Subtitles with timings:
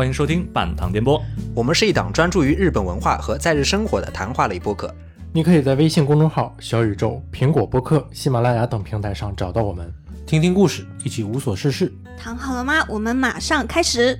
[0.00, 1.22] 欢迎收听半糖电波。
[1.54, 4.90] 我们是一档专注于日本文化和在日生活的谈话类播客。
[5.30, 9.92] 你可以在微信公众号、小宇宙、苹果播客、喜马拉雅等平台上找到我们，
[10.26, 11.92] 听听故事，一起无所事事。
[12.16, 12.82] 躺好了吗？
[12.88, 14.18] 我们马上开始。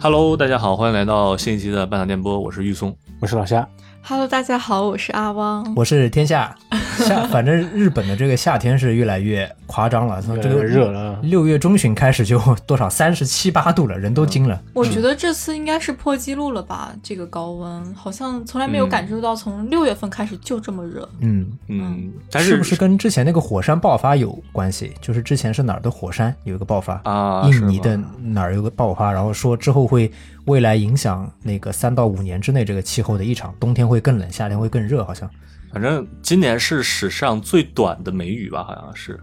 [0.00, 2.92] Hello，大家好，欢迎来到新一期的半糖电波，我是玉松。
[3.18, 3.66] 我是老夏。
[4.02, 5.74] Hello，大家好，我是阿汪。
[5.74, 6.54] 我是天下
[6.98, 14.62] 夏，反正日本的这个夏天是越来越夸张了，从这个越来越热了六月中旬开始就多少三十七八度了，人都惊了。
[14.74, 16.94] 我觉得这次应该是破纪录了吧？
[17.02, 21.08] 这个高温好像从来没有感受到，从六月份开始就这么热。
[21.20, 24.92] 嗯，嗯，但是不是跟之前那个火山爆发有关系？
[25.00, 30.12] 就是之前是哪儿的火山有一个爆发啊印尼的哪儿有个爆发，然后说之后会
[30.46, 35.28] 未来影响那个三到五年之内这个气候的异常，冬天会更冷，夏天会更热，好像。
[35.72, 39.20] 反正今年是史上最短的梅雨吧，好像是，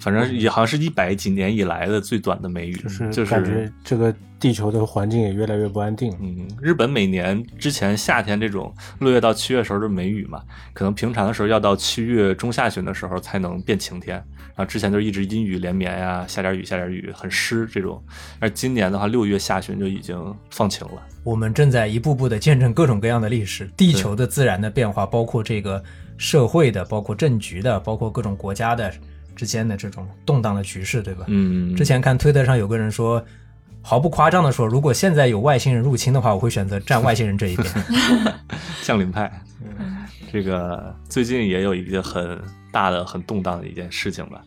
[0.00, 6.12] 反正也好像是一百几年以来的最短的梅雨，就是就是感觉这个地球的环境也越来越不安定。
[6.20, 18.02] 嗯，日本每年之前夏天这种六月到七月时候的梅雨嘛，可能平常的时候要到七月中下旬的时候才能变晴天，然后之前就一直阴雨连绵呀，下点雨下点雨，很湿这种。
[18.40, 20.18] 而今年的话，六月下旬就已经
[20.50, 20.94] 放晴了。
[21.22, 25.80] 我们正在一步步的见证各种各样的历史，地球的自然的变化，包括这个
[26.18, 28.92] 社会的，包括政局的，包括各种国家的
[29.36, 31.26] 之间的这种动荡的局势，对吧？
[31.28, 33.24] 嗯，之前看推特上有个人说，
[33.82, 37.68] 毫不夸张的说，如果现在有外星人入侵的话，我会选择站外星人这一边。
[38.82, 39.30] 降临派。
[40.32, 44.40] 这个最近也有一个很大的、很动荡的一件事情吧，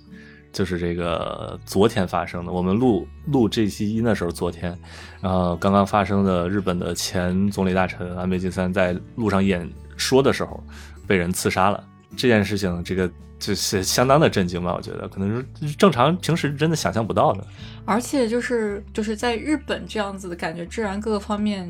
[0.52, 2.52] 就是这个昨天发生的。
[2.52, 4.76] 我们录录这期音的时候，昨天，
[5.22, 10.64] 然后刚刚发生的日本的前总理大臣安倍晋三在路上演说的时候
[11.06, 11.84] 被人刺杀了。
[12.16, 14.74] 这件事情，这个就是相当的震惊吧？
[14.76, 17.46] 我觉得可能是正常平时真的想象不到的。
[17.86, 21.70] 而且就是就是在日本这样子的感觉，治安各个方面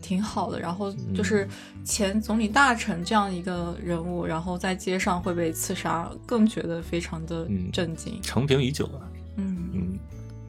[0.00, 0.60] 挺好的。
[0.60, 1.48] 然后就是
[1.84, 8.20] 前总理大臣这样一个人物，然后在街上会被刺杀，更觉得非常的嗯震惊。
[8.22, 9.10] 成平已久了。
[9.36, 9.98] 嗯嗯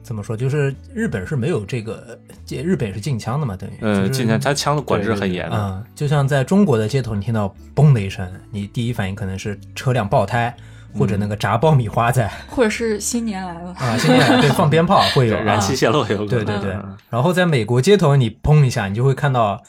[0.08, 0.34] 怎么说？
[0.34, 3.74] 就是日本是没有这个，日本是禁枪的嘛，等于。
[3.82, 5.54] 呃，就是今年他枪的管制很严的。
[5.54, 10.56] 啊、就像在中国的街头，你听到嘣的一声，你第一反应可能是车辆爆胎，
[10.94, 16.26] 或者那个炸爆米花在或者是新年来了，啊，新年来了对放鞭炮会有燃啊气泄漏有可能。
[16.26, 19.62] 对对对嗯，然后在美国街头，你砰一下，你就会看到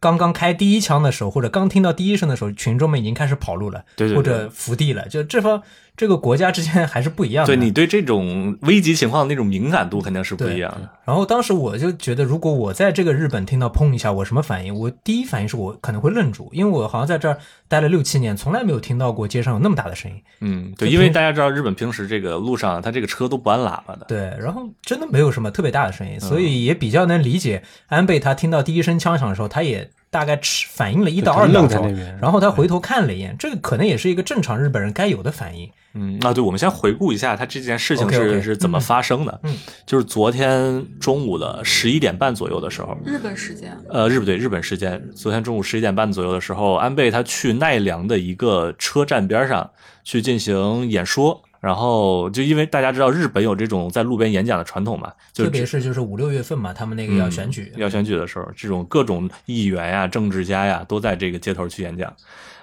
[0.00, 5.06] 刚刚开第一枪的时候，或者刚听到第一声的时候，群众们已经开始跑路了，对对对或者伏地了。
[5.08, 5.62] 就这方
[5.96, 7.46] 这个国家之间还是不一样的。
[7.46, 10.90] 对你对这种危急情况的那种敏感度肯定是不一样的。
[11.04, 14.74] 然后当时我就觉得，如果我在这个日本听到砰一下，我什么反应？
[14.74, 17.36] 我第一反应是我可能会愣住，因为我好像在这儿
[17.68, 20.22] 待了六七年，从来没有听到过街上有那么大的声音。
[20.40, 24.06] 嗯，对，因为大家知道日本平时这个路上，它这个车都不按喇叭的。
[24.08, 31.90] 对，然后真的没有什么特别大的声音，所嗯以也比较能理解安倍他听到第一声枪响的时候，他也大概吃反应了一到二秒钟
[32.20, 35.70] 然后他回头看了一眼，这个可能也是一个正常日本人该有的反应。
[35.94, 39.40] 嗯，啊，对，我们先回顾一下他这件事情是是怎么发生的。
[39.42, 39.56] 嗯嗯
[39.86, 43.74] 就是昨天中午的十一点半左右的时候，日本时间。
[43.88, 49.70] 呃，日不对，日本时间，昨天中午十一点半左右的时候，安倍他去奈良的一个车站边上
[50.04, 51.42] 去进行演说。
[51.62, 62.12] 然后就因为大家知道日本有这种在路边演讲的传统嘛，就特别是就是五六月份嘛，他们那个要选举，要选举的时候，这种各种议员呀、政治家呀，都在这个街头去演讲。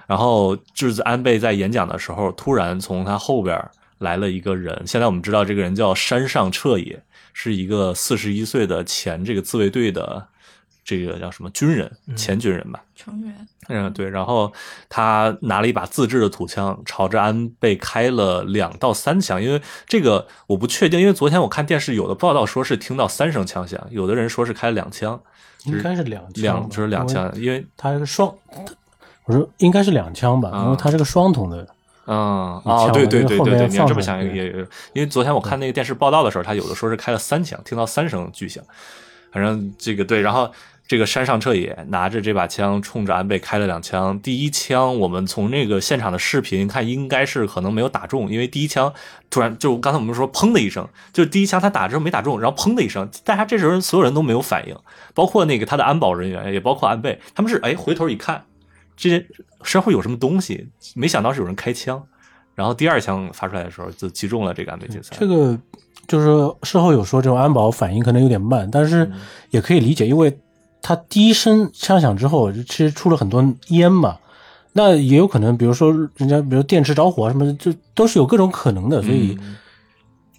[0.06, 3.58] 然后就是安倍在演讲的时候，突然从他后边
[4.00, 4.84] 来了一个人。
[4.86, 10.28] 现在我们知道这个人叫山上彻也，是一个四十一岁的前这个自卫队的
[10.90, 12.82] 这个叫什么军人，前军人吧。
[12.96, 14.52] 成员，嗯，对，然后
[14.90, 25.22] 他拿了一把自制的土枪，朝着安倍开了两到三枪，因为这个我不确定，因为昨天我看电视有的报道说是听到三声枪响，有的人说是开了两枪，
[25.66, 28.34] 应该是两两就是两枪，因为他是双，
[29.26, 31.68] 我说应该是两枪吧，啊因为他是个双筒的。
[32.12, 34.46] 嗯，啊哦，对对对对对，你要这么想也也，
[34.94, 38.64] 因为昨天我看那个电视报道的时候，他有的说是开了三枪，听到三声巨响，
[39.32, 40.52] 反正这个对，然后
[40.90, 48.92] 这个山上彻也拿着这把枪冲着安倍开了两枪，第一枪我们从那个现场的视频看，应该是可能没有打中，因为第一枪
[49.30, 54.76] 突然就刚才我们说砰的一声，就是第一枪他打之后没打中，然后砰的一声，大家这时候所有人都没有反应，
[55.14, 58.44] 包括那个他的安保人员，也包括安倍，他们是哎回头一看，
[58.98, 59.24] 这
[59.62, 62.04] 身后有什么东西，没想到是有人开枪。
[62.56, 65.16] 然后第二枪发出来的时候，就击中了这个安倍晋三。
[65.20, 65.56] 这个
[66.08, 66.26] 就是
[66.64, 69.08] 事后有说这种安保反应可能有点慢，但是
[69.52, 70.36] 也可以理解，因为
[70.82, 74.18] 他第一声枪响之后，其实出了很多烟嘛，
[74.74, 79.38] 那也有可能，比如说人家比如电池着火什么的，就都是有各种可能的，所以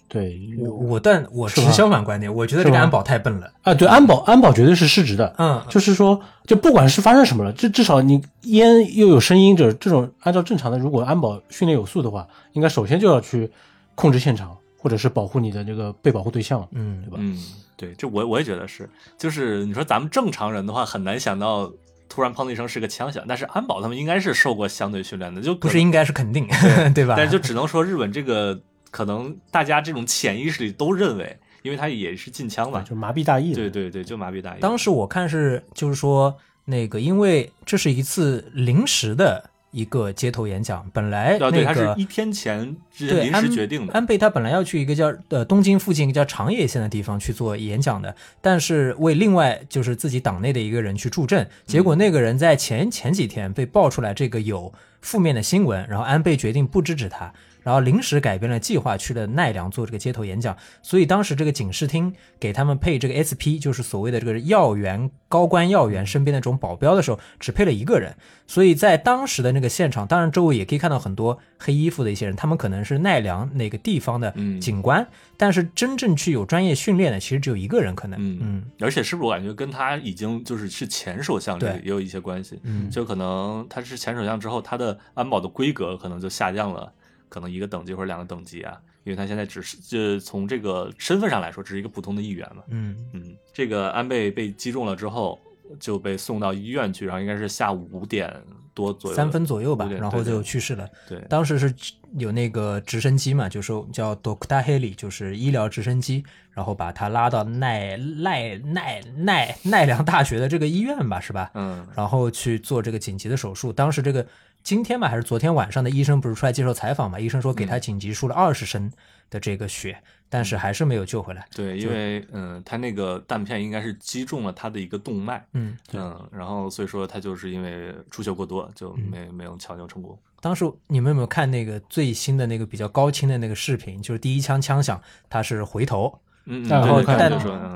[0.07, 3.49] 对，我我但我持是相反观点，我觉得这个安保太笨了。
[3.61, 5.33] 啊，对，安保安保绝对是失职的。
[5.37, 13.49] 嗯，就是说，就不管是发生什么了，至至少你烟又有声音，这这种按照正常的，如果安保训练有素的话，应该首先就要去
[13.95, 17.17] 控制现场，或者是保护你的这个被保护对象，嗯对吧？
[17.19, 17.37] 嗯，
[17.77, 21.71] 对，这我我也觉得是，就是你说咱们正常人的话，很难想到
[22.09, 26.47] 突然砰的一声是个枪响，但是安保他们应该是受过相对训练的，就不是应该是肯定，
[26.95, 27.13] 对吧？
[27.15, 33.55] 但是就只能说日本这个可能大家这种潜意识里都认为，因为他也是禁枪嘛就，麻痹大意了。
[33.55, 34.59] 对对对，就麻痹大意。
[34.59, 36.35] 当时我看是就是说
[36.65, 43.93] 那个，因为这是一次临时的一个街头演讲，本来啊，对，那个他是一天前临时决定的。
[43.93, 57.33] 安倍他本来要去一个叫呃东京附近一个叫长野县的地方去做演讲的，但是为另外就是自己党内的一个人去助阵，结果那个人在前前几天被爆出来这个有负面的新闻，然后安倍决定不支持他。
[57.61, 68.15] 然后临时改变了计划，去了奈良做这个街头演讲，所以当时这个警视厅给他们配这个 SP，就是所谓的这个要员、高官要员身边的这种保镖的时候，只配了一个人。
[68.47, 74.59] 所以在当时的那个现场，当然周围也可以看到很多黑衣服的一些人，他们可能是奈良那个地方的嗯。
[74.59, 75.07] 警官，
[75.37, 78.63] 但是真正去有专业训练的，其实只有一个人，可能，嗯嗯。
[78.79, 82.59] 而且是不是我感觉跟他已经就是是前首相也有一些关系？
[82.63, 82.89] 嗯。
[82.89, 86.91] 就可能他是前首相之后，他的安保的规格可能就下降了，
[87.31, 92.61] 可能一个等级或者两个等级啊，因为他现在只是就从这个身份上来说，只是一个普通的议员嘛。
[92.67, 95.39] 嗯嗯，这个安倍被击中了之后
[95.79, 98.29] 就被送到医院去，然后应该是下午五点
[98.73, 100.85] 多左右，三分左右吧然后就去世了。
[101.07, 101.73] 对，当时是
[102.17, 111.49] 有那个直升机嘛，就是叫 Doctor Heli，就是医疗直升机，然后把他拉到奈奈奈奈奈良大学的这个医院吧，是吧？
[111.53, 113.71] 嗯然后去做这个紧急的手术。
[113.71, 114.25] 当时这个
[114.63, 117.19] 今天嘛，还是昨天晚上的医生不是出来接受采访嘛？
[117.19, 118.91] 医生说给他紧急输了二十升
[119.29, 121.45] 的这个血，但是还是没有救回来。
[121.55, 130.17] 对，因为嗯，他那个弹片应该是击中了他的一个动脉，嗯，嗯，然后所以说他就是因为出血过多，就没、没有抢救成功。
[130.39, 134.01] 当时你们有没有看那个最新的那个比较高清的那个视频？
[134.01, 137.01] 就是第一枪枪响，他是回头，嗯，嗯然后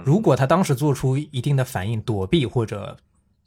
[0.04, 2.98] 如果他当时做出一定的反应，躲避或者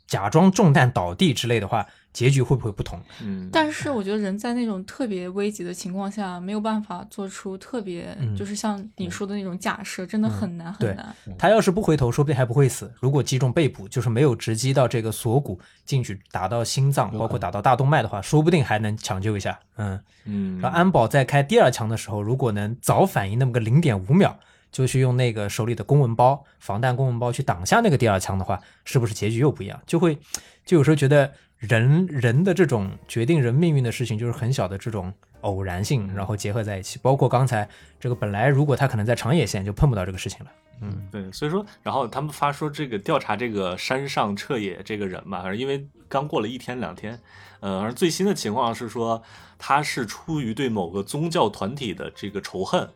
[0.09, 2.99] 假装中弹倒地之类的话，结局会不会不同？
[3.23, 11.15] 嗯，但是我觉得人在那种特别危急的情况下，没有办法做出特别，嗯就是像你说的那种假设，真的很难很难。
[11.39, 12.91] 他要是不回头，说不定还不会死。
[12.99, 19.59] 如果击中背部，就是没有直击到这个锁骨进去，打到心脏，包括打到大动脉的话，说不定还能抢救一下。
[19.77, 24.39] 嗯，嗯，然后安保在开第二枪的时候，如果能早反应那么个零点五秒，
[24.71, 29.81] 就去用那个手里的公文包、防弹公文包去挡下那个第二枪的话，是不是结局又不一样？
[29.87, 30.19] 就会，
[30.65, 36.99] 就有时候觉得人人的这种决定人命运的事情，就是很小的这种偶然性，然后结合在一起。
[37.03, 37.69] 包括刚才
[37.99, 40.53] 这个，本来如果他可能在长野县，就碰不到这个事情了。
[40.81, 47.19] 嗯对，所以说，然后他们发说这个调查这个山上彻野这个人嘛，反正因为刚过了一天两天，
[47.59, 49.21] 呃，而最新的情况是说
[49.59, 52.89] 他是出于对某个宗教团体的这个仇恨，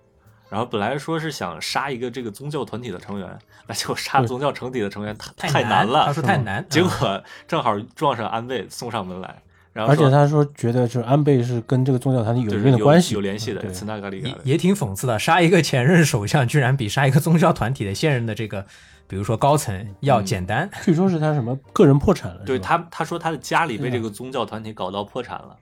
[0.53, 3.27] 然后本来说是想杀一个这个宗教团体的成员，
[3.67, 6.63] 那结果杀宗教团体的成员太太难了，他说太难。
[6.69, 9.35] 结嗯果正好撞上安倍送上门来，
[9.73, 13.71] 然后而且他说觉得就是安倍是跟这个宗教团体有就是一定的关系，有联系的，对。
[13.71, 18.67] 茨纳格里也也挺讽刺的，杀一个前任首相，居然比杀一个宗教团体的现任的这个，
[19.07, 20.69] 比如说高层要简单。
[20.85, 25.57] 据说是他什么个人破产了，对他，他说他的家里被这个宗教团体搞到破产了，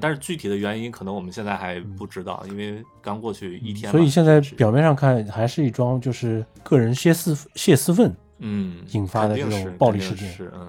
[0.00, 3.90] 但是具体的原因可能我们现在还不知道，因为刚过去一天。
[3.90, 10.68] 嗯所以现在表面上看还是一桩就是个人泄私泄私愤，嗯引发的这种暴力事件是嗯，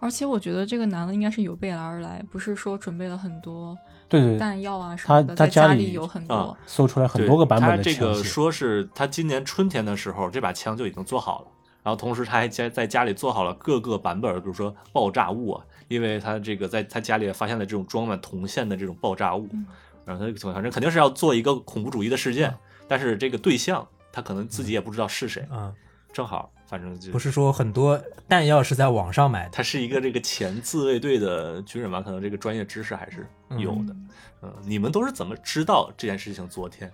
[0.00, 3.76] 而且我觉得这个男的应该是有备而而来，不是说准备了很多
[4.08, 6.34] 对对对，弹药啊什么的，在家他家里有很多。
[6.34, 11.48] 啊搜出来很多个版本的枪他这个，说是他今年春天的时候，这把枪就已经做好了。
[11.82, 19.66] 然后同时他还在在家里做好了各个版本，比如说爆炸物啊，因为他这个在他家里发现了这种装满铜线的这种爆炸物，嗯
[20.04, 22.54] 然后他反正肯定是要做一个恐怖主义的事件，
[22.86, 25.70] 但是这个对象他可能自己也不知道是谁，啊、
[26.14, 29.50] 正好反正就不是说很多弹药是在网上买的。
[29.50, 33.26] 他是一个这个前自卫队的军人嘛，可能这个专业知识还是
[33.58, 33.96] 有的。
[34.40, 36.48] 嗯，你们都是怎么知道这件事情？
[36.48, 36.90] 昨天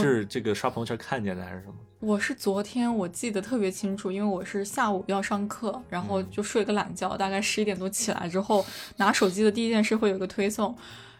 [0.00, 1.74] 是这个刷朋友圈看见的还是什么？
[2.00, 8.64] 我是昨天我记得特别清楚，因为我是下午要上课，然后就睡个懒觉，大概十一点多起来之后，
[8.96, 10.74] 拿手机的第一件事会有个推送，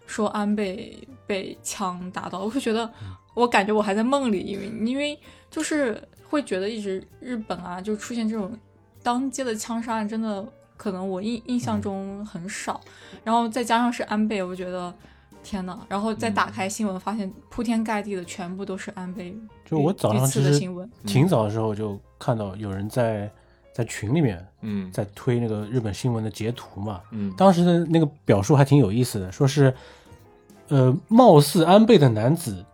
[0.06, 2.90] 说安倍被枪打到，我会觉得，
[3.34, 5.18] 我感觉我还在梦里，因为因为
[5.50, 8.58] 就是会觉得一直日本啊，就出现这种
[9.02, 10.42] 当街的枪杀案，真的
[10.78, 12.80] 可能我印印象中很少，
[13.22, 14.94] 然后再加上是安倍，我觉得
[15.42, 15.78] 天呐！
[15.88, 20.90] 然后再打开新闻，发现铺天盖地的全部都是安倍就我早上遇其实刺的新闻。
[21.06, 23.30] 挺早的时候就看到有人在
[23.72, 29.72] 在群里面嗯在推那个日本新闻的截图嘛，嗯，当时的那个表述还挺有意思的，说是，
[30.68, 32.64] 呃，貌似安倍的男子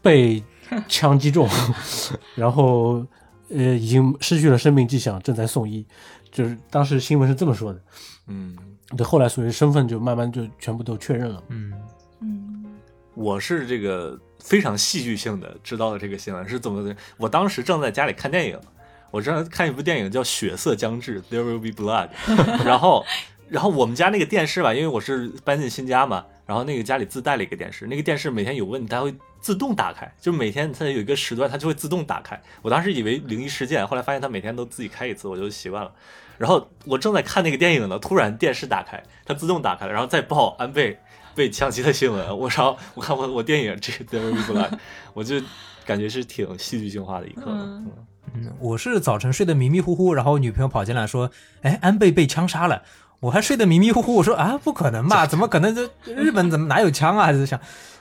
[0.00, 0.42] 被
[0.86, 1.48] 枪击中，
[2.36, 3.04] 然后
[3.50, 5.84] 呃已经失去了生命迹象，正在送医。
[6.30, 7.80] 就是当时新闻是这么说的，
[8.26, 8.54] 嗯，
[8.96, 11.42] 对，后来所谓身份就慢慢就全部都确认了。
[11.48, 11.72] 嗯，
[12.20, 12.64] 嗯，
[13.14, 16.96] 我是这个非常戏剧性的知道了这个新闻是怎么的。
[17.18, 18.58] 我当时正在家里看电影，
[19.10, 22.08] 我正在看一部电影叫《血色将至》（There Will Be Blood），
[22.64, 23.04] 然后，
[23.48, 32.40] 然后我们家那个电视吧，因为我是搬进新家嘛，然后那个家里自带了一个电视，那个电视每天有问题，它会自动打开，就每天它有一个时段，它就会自动打开。
[32.62, 35.92] 我当时以为灵异事件，后来发现它每天都自己开一次，我就习惯了。
[36.38, 40.98] 然后我正在看那个电影呢，突然电视打开，它自动打开了，然后再报安倍
[41.34, 42.26] 被枪击的新闻。
[42.38, 44.70] 我然后我看我我电影这个《There Will Be Blood》，
[45.12, 45.36] 我就
[45.84, 47.42] 感觉是挺戏剧性化的一刻。
[47.48, 47.92] 嗯嗯
[48.34, 51.30] 嗯，我是早晨睡得迷迷糊糊，然后女朋友跑进来说
[51.62, 52.82] ：“哎，安倍被枪杀了。”
[53.20, 55.24] 我还睡得迷迷糊糊，我说：“啊，不可能吧？
[55.26, 55.74] 怎么可能？
[55.74, 57.58] 这日本怎么哪有枪啊？”还是想，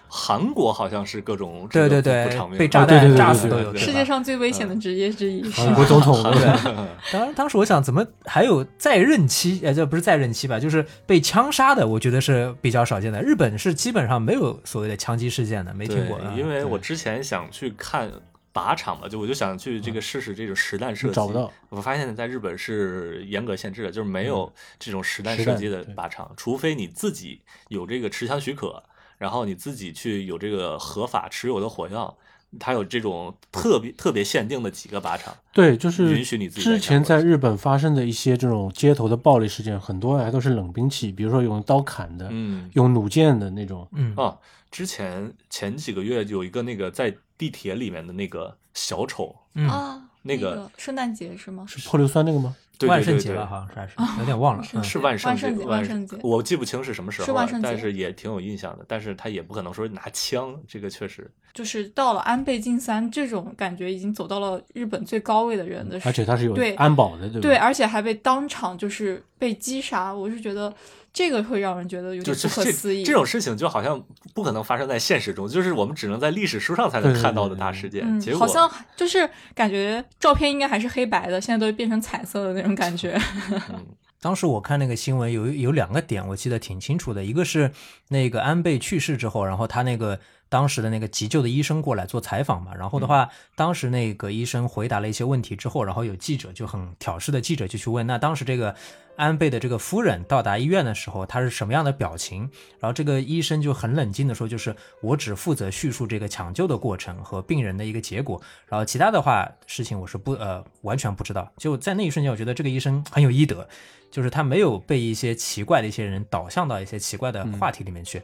[0.09, 3.75] 韩国好像是各种这个对对对被炸弹炸死都有。
[3.75, 5.43] 世界上最危险的职业之一。
[5.51, 9.59] 韩国总统 对当当时我想，怎么还有在任期？
[9.63, 10.59] 呃，这不是在任期吧？
[10.59, 13.21] 就是被枪杀的，我觉得是比较少见的。
[13.21, 16.19] 日本是基本上没有所谓的枪击事件的，没听过。
[16.35, 18.09] 因为我之前想去看
[18.53, 21.51] 靶场嘛，就我就想去这个试试这种实弹射击，找不到。
[21.69, 28.81] 我发现在日本是严格限制的，就是没有这种实弹射击的靶场，除非你自己有这个持枪许可，
[29.17, 32.17] 然后你自己去有这个合法持有的火药。
[32.57, 43.86] 它有这种特别特别限定的几个靶场，对，就是允许你自己之前在日本发生的一些这种街头的暴力事件，很多还都是冷兵器，比如说用刀砍的，嗯，用弩箭的那种。
[43.91, 44.39] 嗯哦，
[44.71, 51.65] 之前前几个月有一个那个在地铁里面的那个小丑，嗯，啊，那个个圣诞节是吗？
[51.67, 52.55] 是泼硫酸那个吗？
[52.79, 54.63] 对万对对对圣节吧，好像是还是有点忘了。
[54.74, 58.86] 嗯是万圣万圣节万万圣节我记不清是什么时候了是万圣，节但是也挺有印象的。
[58.88, 67.41] 但是他也不可能说拿枪，这个确实，就是到了安倍晋三这种感觉，已经走到了日本最高位的人的时，而且他是有对安保的，对吧？
[67.41, 70.74] 对，而且还被当场就是被击杀，我是觉得
[71.17, 73.03] 这个会让人觉得有点不可思议。
[73.03, 74.00] 这种事情就好像
[74.36, 78.03] 不可能发生在现实中，就是我们只能在历史书上才能看到的大事件。
[78.05, 83.19] 嗯结，果好像就是感觉照片应该还是黑白的，现在都变成彩色的那种感觉。
[83.74, 83.88] 嗯
[84.19, 87.24] 当时我看那个新闻有有两个点，我记得挺清楚的。
[87.24, 87.71] 一个是
[88.09, 98.75] 那个安倍去世之后，然后他那个当时的那个急救的医生过来做采访嘛，然后的话，当时那个医生回答了一些问题之后，然后有记者就很挑事的记者就去问，那当时这个
[99.15, 102.49] 安倍的这个夫人到达医院的时候，她是什么样的表情？
[102.79, 111.51] 然后这个医生就很冷静的说，就是我只负责叙述这个抢救的过程和病人的一个结果，然后其他的话事情我是不呃完全不知道。
[111.57, 113.67] 就在那一瞬间，我觉得这个医生很有医德。
[114.09, 118.21] 就是他没有被一些奇怪的一些人导向到一些奇怪的话题里面去。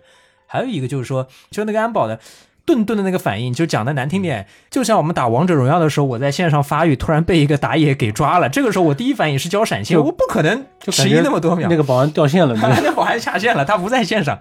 [0.54, 2.20] 还有一个就是说，就那个安保的
[2.64, 14.38] 顿顿的那个反应，就讲的难听点，就像我们打王者荣耀的时候，我在线上发育，突然被一个打野给抓了，这个时候我第一反应是交闪现，我不可能迟疑那么多秒，那个保安掉线了， 那个那保安下线了，他不在线上。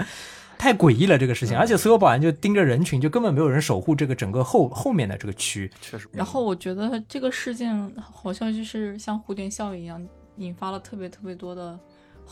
[0.59, 5.69] 太诡异了这个事情，而且所有保安就盯着人群，就根本没有人守护这个整个后后面的这个区。
[5.81, 6.07] 确实。
[6.12, 10.00] 然后我觉得这个事件好像就是像蝴蝶效应一样，
[10.37, 11.76] 引发了特别特别多的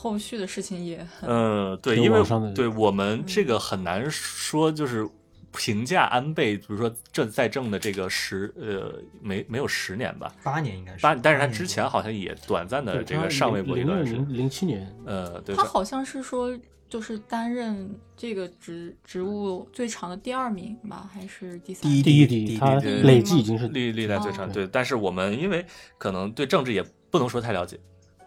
[0.00, 2.22] 后续的事情，也很呃，对，因为
[2.54, 5.06] 对我们这个很难说，就是
[5.52, 21.82] 评价安倍，比如说这在政的这个十呃没没有十年吧，八年应该是八，但是他之前好像也短暂的这个上位过一段时间，零零七年，呃，对，他好像是说，就是担任这个职职务最长的第二名吧，还是第三？
[21.82, 25.66] 第一第一第一题他第累计已经是历历代最长，哦对，但是我们因为
[25.98, 27.78] 可能对政治也不能说太了解。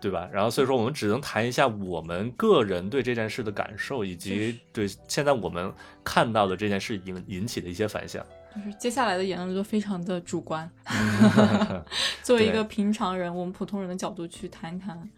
[0.03, 0.29] 对吧？
[0.33, 8.21] 然后所以说我们只能谈一下我们个人对这件事的感受，以及对现在我们看到的这件事引引起的一些反响。
[8.53, 10.69] 就是接下来的言论都非常的主观。
[12.21, 15.09] 作为一个平常人，我们普通人的角度去谈一谈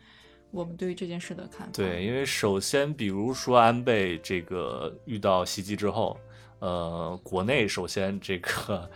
[0.52, 1.74] 我们对于这件事的看法。
[1.74, 6.16] 对，因为首先，比如说安倍这个遇到袭击之后，
[6.60, 8.88] 呃，国内首先这个，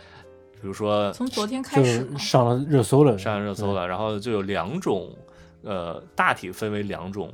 [0.52, 5.14] 比如说从昨天开始，上了热搜了，上了热搜了，然后就有两种，
[5.62, 7.32] 呃，大体分为两种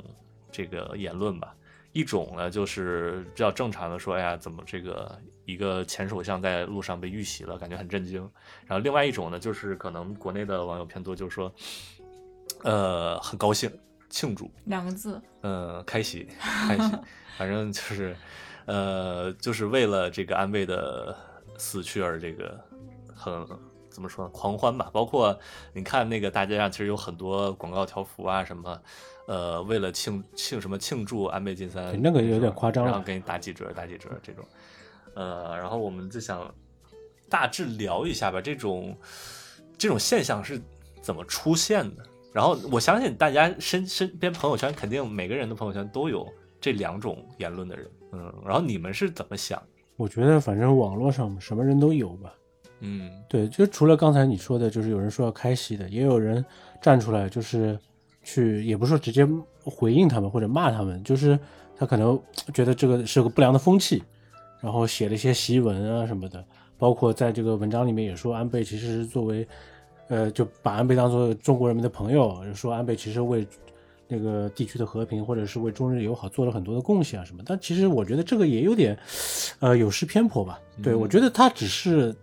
[0.51, 1.53] 这个言论吧。
[1.93, 8.21] 一种呢就是比较正常的说，哎呀，怎么这个一个前首相在路上被遇袭了，感觉很震惊。
[8.67, 11.51] 然后另外一种呢，就是可能国内的网友偏多，就是说，
[12.63, 13.71] 呃，很高兴，
[14.09, 16.95] 庆祝，两个字，呃，开席，开席，
[17.35, 18.15] 反正就是，
[18.65, 21.17] 呃，就是为了这个安倍的
[21.57, 22.63] 死去而这个
[23.15, 23.47] 很
[23.97, 24.91] 怎么说呢，狂欢吧。
[24.93, 25.35] 包括
[25.73, 28.79] 你看那个大街上，其实有很多广告条幅啊什么，
[29.25, 34.45] 呃，为了庆庆什么庆祝安倍晋三，那个有点夸张了然后给你打几折，打几折这种，
[35.15, 36.53] 呃，然后我们就想
[37.27, 38.95] 大致聊一下吧，这种
[39.79, 40.61] 这种现象是
[41.01, 42.03] 怎么出现的？
[42.31, 49.59] 然后我相信大家身身边朋友圈肯定每个人的朋友圈都有这两种言论的人，嗯，然后你们是怎么想？
[49.95, 52.31] 我觉得反正网络上什么人都有吧。
[52.79, 53.09] 嗯。
[53.27, 56.43] 对，就除了刚才你说的，就是有人说要开席的，也有人
[56.81, 57.77] 站出来，就是
[58.23, 59.27] 去，也不是说直接
[59.63, 61.37] 回应他们或者骂他们，就是
[61.77, 62.19] 他可能
[62.53, 64.03] 觉得这个是个不良的风气，
[64.61, 66.43] 然后写了一些檄文啊什么的，
[66.77, 69.47] 包括在这个文章里面也说安倍其实是作为，
[70.07, 73.45] 呃，就把安倍当做中国人民的朋友，说安倍其实为
[74.07, 78.97] 那个地区的和平或者是为中日友好做了很多的贡献啊什么，但其实我觉得这个也有点，
[79.59, 80.57] 呃，有失偏颇吧。
[80.81, 82.15] 对、我觉得他只是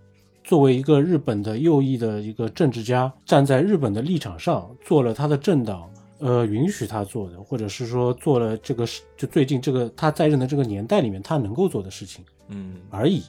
[0.45, 5.91] 作为一个日本的右翼的一个政治家，站在日本的立场上做了他的政党。
[6.21, 13.23] 呃，允许他做的，或者是说做了这个事，就最近这个他在任的这个年代里面他能够做的事情嗯而已，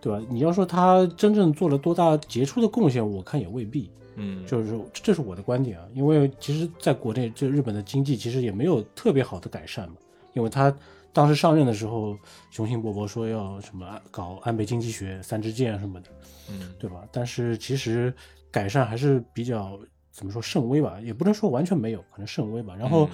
[0.00, 0.24] 对吧？
[0.30, 3.90] 你要说他真正做了多大杰出的贡献，我看也未必。
[4.14, 9.96] 嗯，就是这是我的观点啊，因为其实在国内，这日本的经济其实也没有特别好的改善嘛，
[10.32, 10.74] 因为他
[11.12, 12.16] 当时上任的时候
[12.50, 16.10] 雄心勃勃说要什么搞安倍经济学、三支箭什么的，
[16.50, 17.04] 嗯对吧？
[17.10, 18.12] 但是其实
[18.50, 19.78] 改善还是比较
[20.10, 22.74] 怎么说甚微吧，也不能说完全没有，可能甚微吧。
[22.76, 23.10] 然后嗯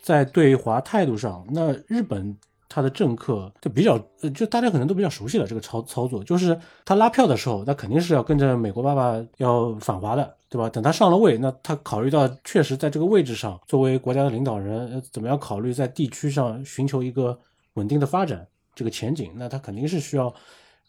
[0.00, 2.36] 在对华态度上，那日本
[2.74, 10.68] 它的政客就比较，呃就大家可能都比较熟悉了这个操操作，就是他拉票的时候，那肯定是要跟着美国爸爸要反华的，对吧？
[10.68, 17.38] 等他上了位，那他考虑到确实在这个位置上，作为国家的领导人，呃怎么样考虑在地区上寻求一个
[17.74, 20.34] 稳定的发展这个前景，那他肯定是需要。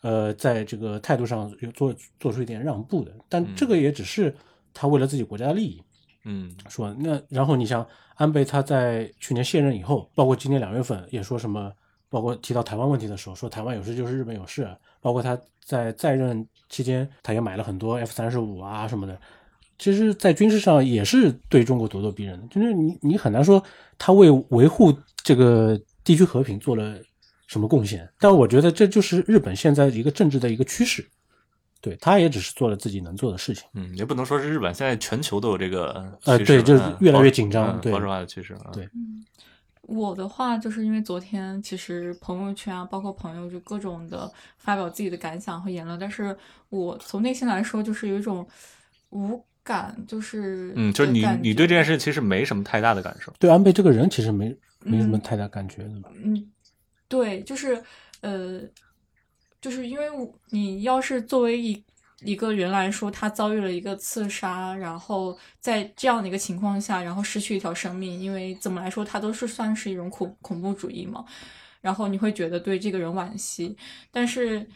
[0.02, 4.36] 呃，在这个态度上有做做出一点让步的，但这个也只是
[4.72, 5.82] 他为了自己国家的利益，
[6.26, 7.86] 嗯说那然后你像
[8.16, 11.72] 安倍他在去年卸任以后，包括今年两月份也说什么，
[12.10, 14.68] 包括提到台湾问题的时候，说台湾有事就是日本有事，
[15.00, 19.18] 包括他在在任期间，他也买了很多 F 三十五啊什么的。
[19.78, 23.62] 其实，在军事上也是对中国咄咄逼人的，就是你你很难说
[23.98, 26.98] 他为维护这个地区和平做了
[27.48, 31.06] 什么贡献，但我觉得这就是日本现在一个政治的一个趋势，
[31.86, 33.64] 对他也只是做了自己能做的事情。
[33.76, 38.90] 嗯，也不能说是日本，现在全球都有这个呃对就是嗯越来越紧张对嗯保守化的趋势啊，对
[39.84, 46.36] 我的话就是因为昨天其实朋友圈啊，包括朋友就各种的发表自己的感想和言论，但是
[46.70, 48.48] 我从内心来说就是有一种
[49.12, 55.92] 无感，就是嗯，就是你你对这件事其实没什么太大的感受，对安倍这个人其实没没什么嗯太大感觉的。
[56.24, 56.52] 嗯，
[57.08, 57.80] 对，就是
[58.22, 58.62] 呃，
[59.66, 60.06] 就是因为
[60.52, 61.84] 你要是作为一
[62.22, 71.26] 一个人来说，他遭遇了一个刺杀，然后在这样的一个情况下，然后失去一条生命，因为怎么来说，他都是算是一种恐恐怖主义嘛，
[71.82, 73.76] 然后你会觉得对这个人惋惜，
[74.12, 74.70] 但是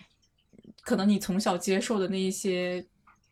[0.81, 2.83] 可能你从小接受的那一些。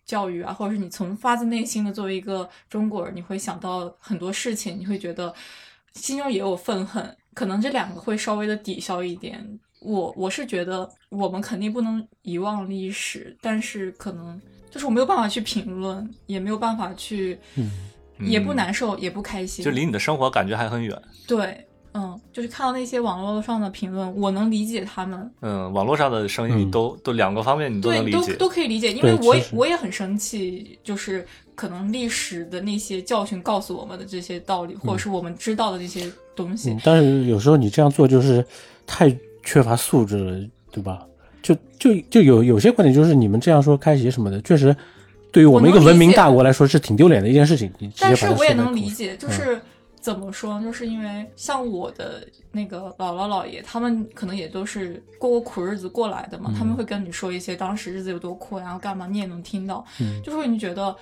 [0.06, 5.34] 教育啊，或者是你从发自内心的作为一个中国人，你会想到很多事情，你会觉得
[5.96, 9.60] 心中也有愤恨，可能这两个会稍微的抵消一点。
[9.80, 17.72] 我我是觉得我们肯定不能遗忘历史，但是可能就是我没有办法去评论，也没有办法去，嗯。
[18.20, 18.56] 也不嗯。
[18.56, 21.00] 难受，也不开心，就离你的生活感觉还很远。
[21.28, 21.64] 对，
[21.94, 26.72] 嗯，就是看到那些网络上的评论，我能理解他们，嗯，网络上的声音你嗯。
[26.72, 28.34] 都、都两个方面你都能对，都理解。
[28.34, 38.44] 都可以理解，因为我我也很生气，就是可能历史的那些教训告诉我们的这些道理，或者是我们知道的这些东西，嗯，但是有时候你这样做就是
[38.88, 39.16] 太
[39.48, 41.08] 缺乏素质了，对吧？
[41.42, 44.76] 就就就有有些观点就是你们这样说开席什么的，确实
[45.32, 47.72] 对于我们一个文明大国来说是挺丢脸的一件事情。
[47.98, 49.58] 但是我也能理解，就是
[50.02, 50.62] 怎么说？
[50.62, 60.94] 就是因为像我的那个姥姥姥爷，他们可能也都是过过苦日子过来的嘛，他们会跟你说一些当时日子有多苦，然后干嘛，你也能听到，嗯就是会你觉得，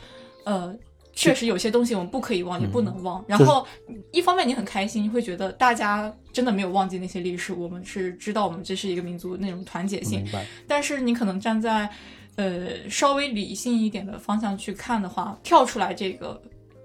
[0.43, 0.75] 呃。
[1.15, 3.23] 确实有些东西我们不可以忘，也不能忘。
[3.25, 3.65] 然后
[4.11, 10.27] 一方面你很开心，你会觉得大家真的没有忘记那些历史，我们是知道我们这是一个民族那种团结性。
[10.67, 11.89] 但是你可能站在
[12.35, 16.39] 呃稍微理性一点的方向去看的话，跳出来这个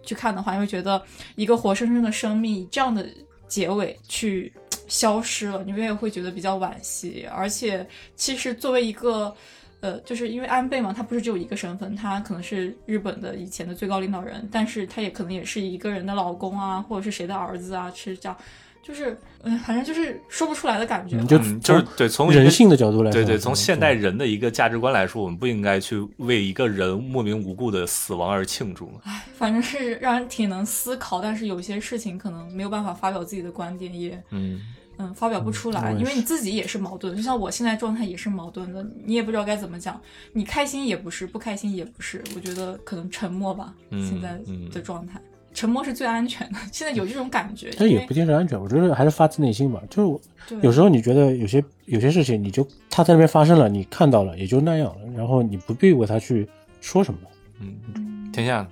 [0.05, 1.03] 去看的话，你会觉得
[1.35, 3.05] 一个活生生的生命以这样的
[3.49, 4.53] 结尾去
[4.87, 7.27] 消失了，你也会觉得比较惋惜。
[7.33, 9.35] 而且，其实作为一个
[9.81, 18.37] 呃，就是因为安倍嘛，他不是只有一个身份，他可能是日本的以前的最高领导人，但是他也可能也是一个人的老公啊，或者是谁的儿子啊，是这样，
[18.83, 28.91] 就是嗯，反正就是说不出来的感觉就嗯，就是对从人性的角度来说，对对，从现代人的一个价值观来说，我们不应该去为一个人莫名无故的死亡而庆祝。
[29.35, 34.61] 反正是让人挺能思考，但是有些事情可能没有办法发表自己的观点，也嗯
[35.01, 39.99] 嗯发表不出来，因为你自己也是矛盾，就像我现在状态也是矛盾的，你也不知道该怎么讲，
[40.35, 45.19] 你开心也不是，不开心也不是，我觉得可能沉默吧，嗯现在嗯的状态，
[45.55, 49.83] 沉默是最安全的，现在有这种感觉，但也不见得安全，我觉得还是发自内心吧。
[49.89, 50.21] 就是我
[50.61, 56.49] 有时候你觉得有些有些事情，你就它在那边发生了，你看到了也就那样了，然后你不必为它去
[56.81, 57.21] 说什么。
[57.61, 58.67] 嗯，天下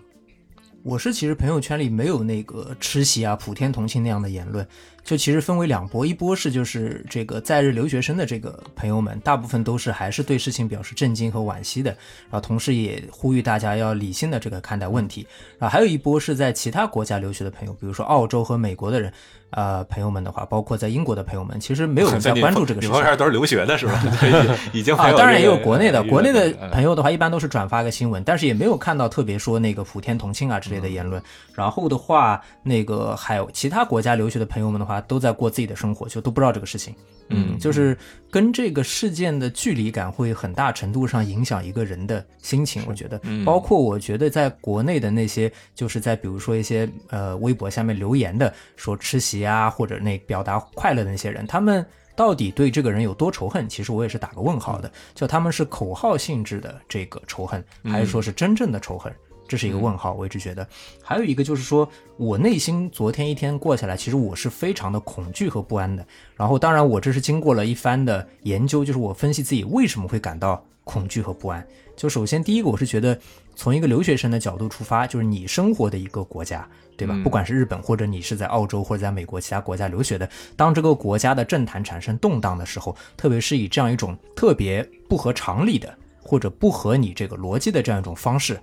[0.85, 4.67] 我是其实朋友圈里没有那个吃席啊、普天同庆那样的言论，
[5.09, 11.91] 就其实分为两波，一波是就是这个在日留学生的这个朋友们，大部分都是还是对事情表示震惊和惋惜的，
[12.31, 15.27] 然后同时也呼吁大家要理性的这个看待问题，
[15.59, 19.11] 然后还有一波是在其他国家留学的朋友， 比如说澳洲和美国的人，
[19.49, 23.17] 呃，朋友们的话，包括在英国的朋友们，其实没有人在关注这个事情你朋友。
[23.17, 23.99] 都是留学的是吧？
[24.21, 31.23] 对，已经啊，当然也有国内的，嗯国内的朋友的话，一般都是转发个新闻，但是也没有看到特别说那个普天同庆啊之类的言论。
[31.55, 36.95] 然后的话，那个还有其他国家留学的朋友们的话，都在过自己的生活，就都不知道这个事情。
[37.31, 37.97] 嗯就是
[38.31, 51.85] 跟这个事件的距离感会很大程度上影响一个人的心情，我觉得，嗯包括我觉得在国内的那些，就是在比如说一些呃微博下面留言的说吃席啊，或者那表达快乐的那些人，他们。
[52.17, 53.69] 到底对这个人有多仇恨？
[53.69, 54.91] 其实我也是打个问号的。
[55.15, 59.15] 就他们是口号性质的这个仇恨，还是说是真正的仇恨？
[59.49, 60.65] 这是一个问号，我一直觉得。
[61.03, 66.07] 还有一个就是说，我内心昨天一天过下来，其实我是非常的恐惧和不安的。
[66.37, 71.67] 然后，当然我这是经过了一番的研究，就是我分析自己为什么会感到恐惧和不安。
[71.97, 73.19] 就首先第一个，我是觉得
[73.57, 76.65] 从一个留学生的角度出发，就是你生活的一个国家，
[76.97, 77.15] 对吧？
[77.17, 88.61] 嗯不管是日本，或者你是在澳洲或者在美国其他国家留学的，当这个国家的政坛产生动荡的时候，特别是以这样一种特别不合常理的或者不合你这个逻辑的这样一种方式，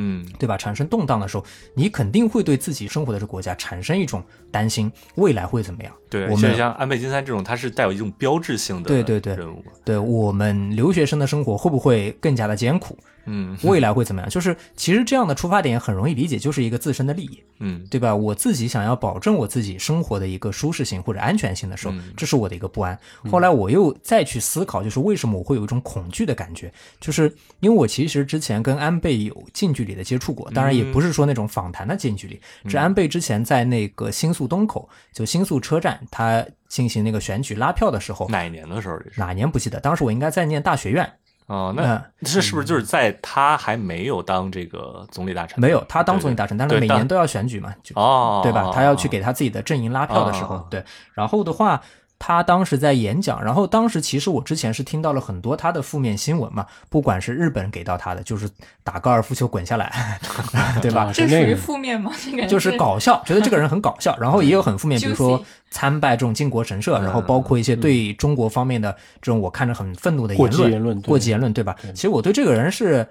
[0.00, 0.56] 嗯对吧？
[0.56, 5.92] 产生动荡的时候，你肯定会对自己生活的这个国家产生一种担心，未来会怎么样？
[6.08, 9.36] 对，我们像安倍晋三这种，它是带有一种标志性的对对对。
[9.84, 12.96] 对我们留学生的生活会不会更加的艰苦？
[13.30, 14.28] 嗯未来会怎么样？
[14.30, 18.14] 就是其实这样的出发点很容易理解，就是一个自身的利益，嗯对吧？
[18.14, 22.98] 我自己想要保证我自己生活的一个舒适性或者安全性的时候，嗯这是我的一个不安。
[23.30, 38.98] 后来我又再去思考，就是为什么我会有一种恐惧的感觉，就是因为我其实之前跟安倍有近距离的接触过，当然也不是说那种访谈的近距离，是安倍之前在那个新宿东口，就新宿车站，他进行那个选举拉票的时候，哪一年的时候？
[39.16, 41.10] 哪年不记得，当时我应该在念大学院。
[41.48, 45.58] 哦，嗯那这是不是就是在他还没有当这个总理大臣？
[45.60, 48.70] 没有，他当总理大臣，但是每年都要选举嘛，就哦，对吧？
[48.72, 50.84] 他要去哦给他自己的阵营拉票的时候，哦对。
[51.14, 51.80] 然后的话，
[52.20, 58.50] 他当时在演讲，然后当时其实我之前是听到了很多他的负面新闻嘛，不管是日本给到他的，就是
[58.82, 60.18] 打高尔夫球滚下来，
[60.82, 61.04] 对吧？
[61.04, 62.10] 啊 这属于是负面吗？
[62.48, 71.76] 就是搞笑，觉得这个人很搞笑， 然后也有很负面，比如说参拜这种靖国神社，然后包括一些对中国方面的这种我看着很愤怒的言论，激言论过激言论，对吧？
[71.94, 73.06] 其实我对这个人是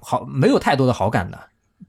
[0.00, 1.38] 好没有太多的好感的。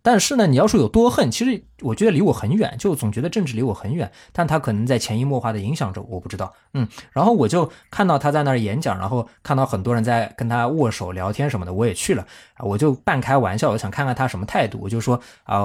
[0.06, 6.54] 但是呢，你要说有多恨，其实我觉得离我很远，就总觉得政治离我很远，但他可能在潜移默化的影响着我，不知道。
[6.76, 12.24] 嗯，然后我就看到他在那儿演讲，然后看到很多人在跟他握手聊天什么的，我也去了，
[12.60, 15.58] 我就半开玩笑，我想看看他什么态度，我就说啊、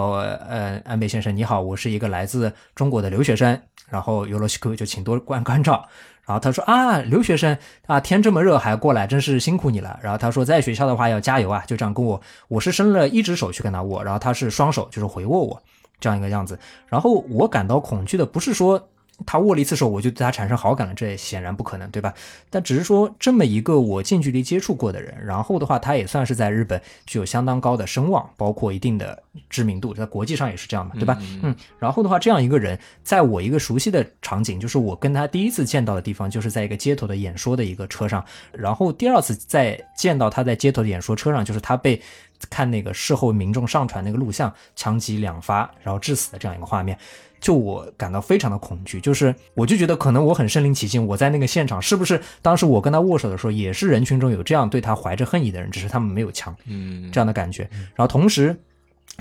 [0.49, 5.87] 呃，安倍先生你好，我是一个来自中国的留学生，然后有罗西库就请多关关照。
[6.31, 9.99] 然后他说啊，留学生啊，天这么热还过来，真是辛苦你了。
[10.01, 15.61] 然后他说在学校的话要加油啊，就这样跟我，我是伸了一只手去跟他握，然后他是双手就是回握我
[15.99, 16.57] 这样一个样子。
[16.87, 18.89] 然后我感到恐惧的不是说
[19.27, 22.13] 他握了一次手我就对他产生好感了，这显然不可能，对吧？
[22.49, 31.19] 但只是说这么一个我近距离接触过的人，然后的话他也算是在日本具有相当高的声望，包括一定的知名度，在国际上也是这样嘛，对吧？
[31.43, 42.01] 嗯，然后的话这样一个人，在我一个熟悉的场景，就是我跟他第一次见到的地方，就是在一个街头的演说的一个车上，然后第二次再见到他在街头的演说车上，就是他被。
[42.49, 46.97] 看那个事后民众上传那个录像，枪击两发，然后致死的这样一个画面，
[47.41, 57.69] 就我感到非常的恐惧，就是我就觉得可能我很身临其境，我在那个现场，是不是当时我跟他握手的时候，也是人群中有这样对他怀着恨意的人，只是他们没有枪，嗯，这样的感觉。
[57.95, 58.55] 然后同时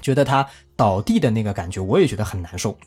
[0.02, 2.78] 觉得他倒地的那个感觉，我也觉得很难受。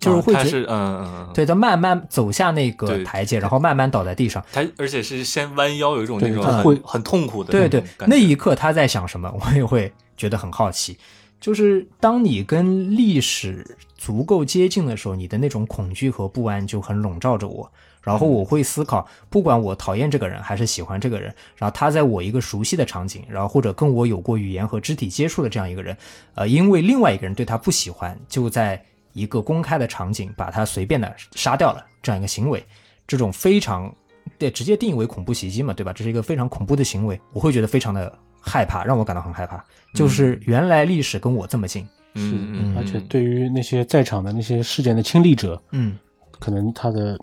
[0.00, 4.42] 就是会嗯嗯嗯，对，他慢慢走下那个台阶，然后慢慢倒在地上。
[4.50, 10.96] 他而且是先弯腰，有一种那种很很痛苦的对对那一刻他在想什么，我也会觉得很好奇。
[11.40, 17.70] 就是当你跟历史足够接近的时候，你的那种恐惧和不安就很笼罩着我。
[18.02, 25.94] 然后我会思考，不管我讨厌这个人还是喜欢这个人，然后他在我一个熟悉的场景，然后或者跟我有过语言和肢体接触的这样一个人，
[26.34, 32.64] 呃，因为另外一个人对他不喜欢，就在一个公开的场景把他随便的杀掉了，这样一个行为，
[33.06, 33.94] 这种非常
[34.38, 35.92] 对直接定义为恐怖袭击嘛，对吧？
[35.92, 39.62] 这是一个非常恐怖的行为，我会觉得非常的害怕，让我感到很害怕。
[39.92, 45.98] 就是原来历史跟我这么近，嗯嗯，而且对于那些在场的那些事件的亲历者，嗯，
[46.38, 47.18] 可能他的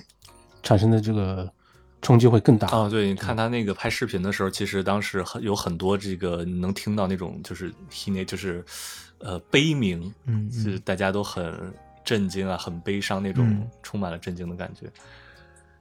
[0.63, 1.49] 产生的这个
[2.01, 2.67] 冲击会更大。
[2.67, 8.63] 啊，对，你看他那个拍视频的时候，其实当时很有很多这个你能听到那种就是听那就是
[9.19, 14.87] 呃悲鸣，嗯是大家都很震惊啊，很悲伤那种嗯充满了震惊的感觉。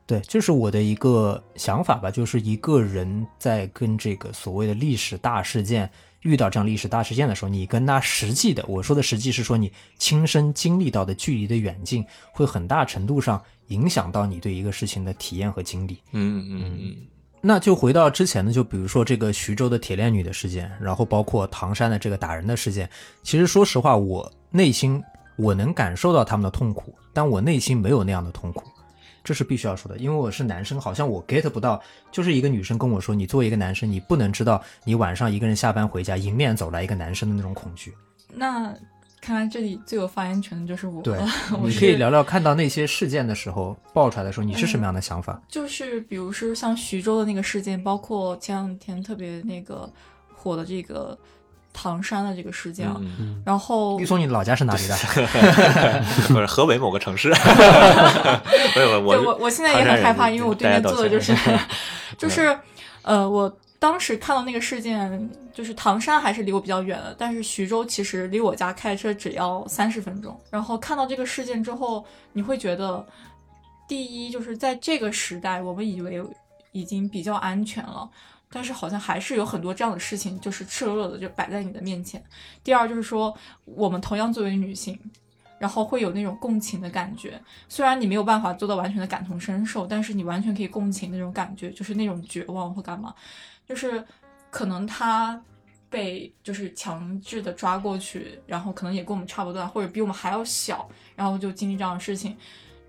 [0.07, 5.90] 对，就是我的一个想法吧，就是一个人在跟这个所谓的历史大事件
[6.26, 15.98] 遇到这样历史大事件的时候，你跟他实际的，我说的实际是说你亲身经历到的距离的远近，会很大程度上影响到你对一个事情的体验和经历。
[16.10, 16.96] 嗯嗯嗯
[17.40, 22.90] 那就回到之前的，就比如说这个徐州的铁链女的事件，然后包括唐山的这个打人的事件。
[23.22, 25.00] 其实说实话，我内心
[25.36, 28.64] 我能感受到他们的痛苦，但我内心没有那样的痛苦，
[29.26, 29.98] 这是必须要说的。
[29.98, 37.92] 因为我是男生，好像我 get 不到，就是一个女生跟我说，你作为一个男生，你不能知道你晚上一个人下班回家，迎面走来一个男生的那种恐惧。
[38.32, 38.72] 那
[39.20, 41.26] 看来这里最有发言权的就是我对了。
[41.64, 45.42] 你可以聊聊看到那些事件的时候爆出来的时候，你是什么样的想法？
[45.48, 49.92] 就是比如说像徐州的那个事件，包括前两天特别那个
[50.32, 51.18] 火的这个
[51.78, 52.88] 唐山的这个事件
[53.44, 54.96] 然后玉松，你老家是哪里的？
[56.32, 57.28] 不是河北某个城市，
[58.74, 61.36] 没有我对我我现在也很害怕，因为我对面坐的就是
[62.16, 62.58] 就是
[63.02, 70.34] 呃，我当时看到那个事件，就是唐山还是离我比较远的，但是徐州其实离我家开车只要三十分钟。
[70.50, 73.04] 然后看到这个事件之后，你会觉得，
[73.86, 76.24] 第一就是在这个时代，我们以为
[76.72, 78.08] 已经比较安全了。
[78.50, 82.22] 但是好像还是有很多这样的事情，就是赤裸裸的就摆在你的面前。
[82.62, 84.98] 第二就是说，我们同样作为女性，
[85.59, 87.40] 然后会有那种共情的感觉。
[87.68, 93.14] 虽然你没有办法做到完全的感同身受，但是你完全可以共情那种感觉，就是那种绝望或干嘛，
[93.66, 94.04] 就是
[94.50, 95.40] 可能他
[95.90, 102.37] 被就是强制的抓过去，然后可能也跟我们差不多，或者比我们还要小，然后就经历这样的事情，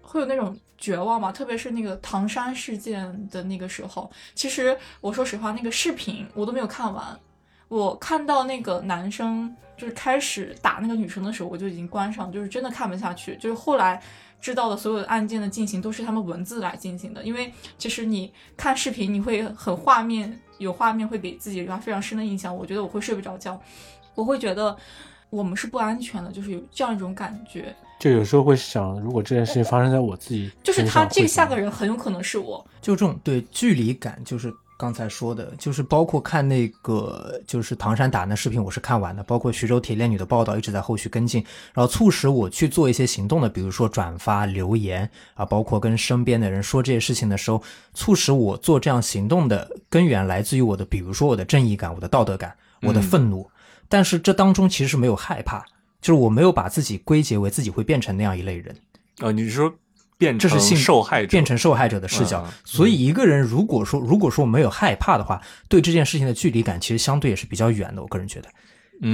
[0.02, 1.32] 会有那种绝望吧。
[1.32, 7.20] 特别是那个唐山事件的那个时候，其实我说实话，那个视频我都没有看完，
[7.68, 13.36] 我看到那个男生就是开始打那个女生的时候，我就已经关上，就是真的看不下去。
[13.38, 14.02] 就是后来
[14.40, 22.56] 知道的所有的案件的进行都是他们文字来进行的，因为其实你看视频你会很画面，有画面会给自己留下非常深的印象。
[22.56, 23.60] 我觉得我会睡不着觉，
[24.14, 24.78] 我会觉得
[25.30, 27.76] 我们是不安全的，就是有这样一种感觉。
[28.00, 47.60] 就有时候会想，如果这件事情发生在我自己就是他这下个人很有可能是我，就这种对距离感，就是刚才说的，就是包括看那个就是唐山打那视频，我是看完的，包括徐州铁链女的报道一直在后续跟进，然后促使我去做一些行动的，比如说转发、留言啊，包括跟身边的人说这些事情的时候，
[47.96, 53.50] 促使我做这样行动的根源来自于我的，比如说我的正义感、我的道德感、我的愤怒，
[53.90, 55.66] 但是这当中其实是没有害怕，
[56.02, 58.76] 就是我没有把自己归结为自己会变成那样一类人。
[59.20, 59.74] 哦，你是说
[60.18, 62.44] 变成这是性受害者，变成受害者的视角。
[62.46, 68.02] 嗯所以一个人如果说如果说没有害怕的话，对这件事情的距离感其实相对也是比较远的。
[68.02, 68.54] 我个人觉得，嗯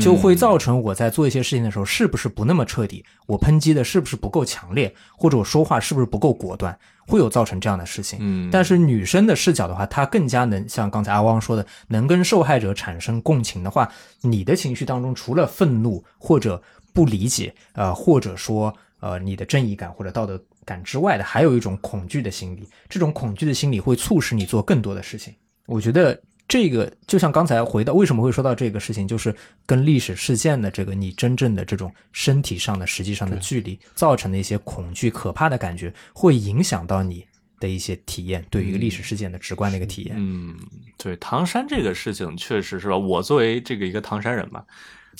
[0.01, 3.03] 就会造成我在做一些事情的时候，是不是不那么彻底？
[3.27, 4.93] 我抨击的是不是不够强烈？
[5.17, 6.77] 或者我说话是不是不够果断？
[7.05, 8.17] 会有造成这样的事情。
[8.21, 13.91] 嗯，但是女生的视角的话，她更加能像刚才阿汪说的，能跟受害者产生共情的话，
[14.21, 16.61] 你的情绪当中除了愤怒或者
[16.93, 22.65] 不理解，呃，或者说呃你的正义感或者道德感之外的，还有一种恐惧的心理。
[22.87, 25.33] 这种恐惧的心理会促使你做更多的事情。
[25.65, 29.33] 我觉得这个就像刚才回到为什么会说到这个事情，就是
[29.65, 37.25] 跟历史事件的这个你真正的这种身体上的实际上的距离造成的一些恐惧、可怕的感觉，会影响到你
[37.59, 40.15] 的一些体验，对于一个历史事件的直观的一个体验。
[40.17, 40.55] 嗯，
[40.97, 42.97] 对，唐山这个事情确实是吧？
[42.97, 44.63] 我作为这个一个唐山人嘛，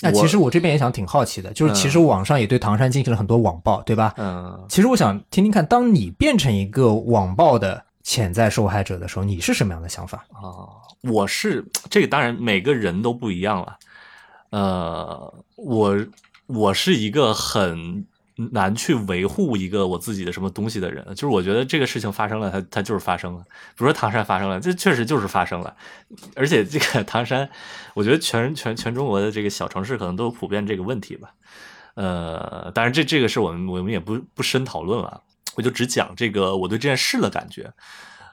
[0.02, 4.14] 那其实我这边也想挺好奇的，就是其实网上也对唐山进行了很多网暴，对吧？
[4.18, 10.26] 嗯，其实我想听听看，当你变成一个网暴的潜在受害者的时候，你是什么样的想法？
[10.34, 13.78] 啊，我是 这个，当然每个人都不一样了。
[14.52, 15.98] 呃，我
[16.48, 18.06] 我是一个很
[18.52, 21.06] 难去维护一个我自己的什么东西的人。
[21.10, 23.40] 就是我觉得这个事情发生了，它它就是发生了。
[23.42, 25.76] 比如说唐山发生了，这确实就是发生了。
[26.36, 27.50] 而且这个唐山，
[27.96, 31.34] 我觉得全全全中国的这个小城市可能都普遍这个问题吧。
[31.96, 35.22] 呃，当然这这个是我们我们也不不深讨论了，
[35.56, 37.74] 我就只讲这个我对这件事的感觉。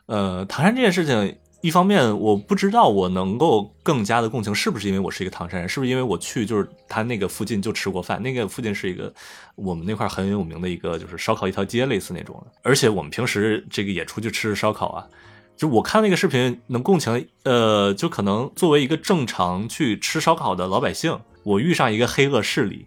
[0.07, 1.39] 呃，唐山这件事情。
[1.63, 9.13] 一方面，我不知道我能够更加的共情，是不是因为我是一个唐山人，是不是因为我去就是他那个附近就吃过饭，那个附近是一个
[9.57, 15.07] 我们那块很有名的一个就是烧烤一条街类似那种的，而且我们平时这个也出去吃烧烤啊，
[15.55, 22.87] 就我看那个视频能共情，呃，就可能作为一个正常去吃烧烤的老百姓，我遇上一个黑恶势力，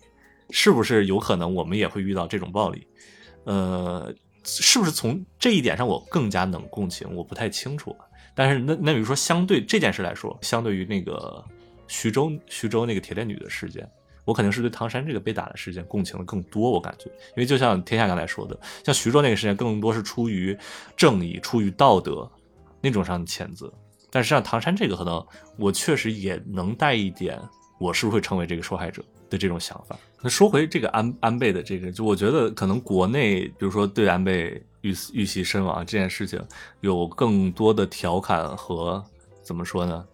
[0.49, 2.87] 是不是有可能我们也会遇到这种暴力？
[3.43, 4.11] 呃，
[4.43, 7.07] 是不是从这一点上我更加能共情？
[7.15, 7.95] 我不太清楚。
[8.35, 11.43] 但是那那比如说，相对这件事来说，相对于那个
[11.87, 13.87] 徐州徐州那个铁链女的事件，
[14.25, 16.71] 我肯定是对唐山这个被打的事件共情的更多。
[16.71, 20.57] 我感觉，因为就像天下刚才说的，像徐州那个事件，更多是出于
[20.97, 22.27] 正义、出于道德
[22.81, 23.71] 那种上的谴责。
[24.09, 25.23] 但是像唐山这个，可能
[25.57, 27.39] 我确实也能带一点，
[27.79, 29.95] 我是不是会成为这个受害者的这种想法。
[30.23, 34.59] 那说回这个安安倍的这个，就我觉得可能国内，比如说对安倍。
[34.83, 36.39] 遇遇袭身亡这件事情，
[36.81, 39.03] 有更多的调侃和
[39.41, 40.05] 怎么说呢？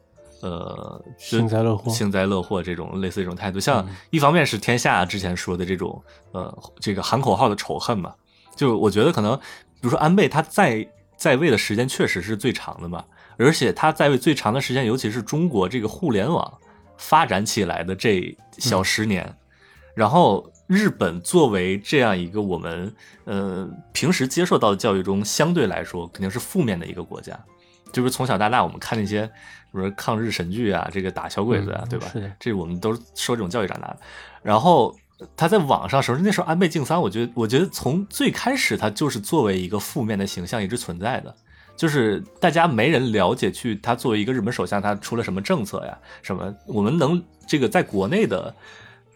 [0.41, 3.60] 呃，幸灾乐祸，幸灾乐祸这种类似这种态度。
[3.60, 6.01] 像一方面是天下之前说的这种，
[6.32, 8.15] 呃，这个喊口号的仇恨嘛。
[8.55, 13.03] 就我觉得可能，比如说安倍他在在位的时间确实是最长的嘛，
[13.38, 16.58] 而且他在位最长的时间，尤其是中国这个互联网
[16.97, 19.36] 发展起来的这小十年，
[19.93, 20.49] 然后。
[20.69, 27.38] 日本作为这样一个我们呃平时接受到的教育中相对来说肯定是负面的一个国家，
[27.91, 29.21] 就是从小到大我们看那些
[29.71, 32.05] 什么抗日神剧啊，这个打小鬼子啊，对吧？
[32.13, 33.97] 是，这我们都是受这种教育长大的。
[34.43, 34.95] 然后
[35.36, 41.36] 他在网上，首先那时候安倍晋三，我觉得我觉得从最开始他就是作为一个负面的形象一直存在的，
[41.75, 48.53] 就是大家没人了解去他作为一个日本首相他出了什么政策呀，什么我们能这个在国内的。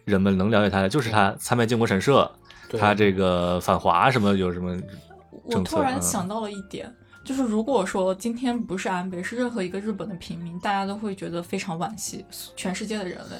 [0.04, 2.30] 人们能了解他的就是他参拜靖国神社，
[2.78, 4.76] 他这个反华什么有什么
[5.44, 6.92] 我突然想到了一点，
[7.24, 12.24] 就是如果说今天不是安倍，是任何一个日本的平民，大家都会觉得非常惋惜，
[12.56, 13.36] 全世界的人类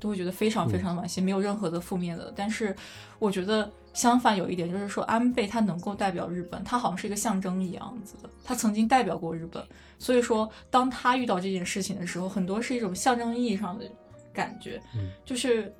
[0.00, 2.32] 都会觉得非常非常惋惜，没有任何的负面的。
[2.36, 2.74] 但是
[3.18, 9.62] 我觉得相反有一点，就是说安倍他能够代表日本，他好像是一个象征一样子的，他曾经代表过日本，
[9.98, 13.84] 所以说当他遇到这件事情的时候，很多是一种象征意义上的
[14.32, 14.80] 感觉，
[15.24, 15.72] 就是。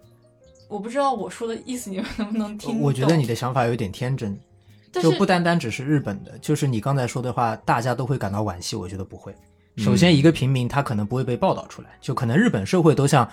[0.69, 4.39] 我不知道我说的意思你们能不能听我觉得你的想法有点天真，
[4.93, 8.77] 就不单单只是日本的，就是你刚才说的话，大家都会感到惋惜。
[8.77, 9.35] 我觉得不会。
[9.79, 13.27] 首先，一个平民他可能不会被报道出来，就可能日本社会都像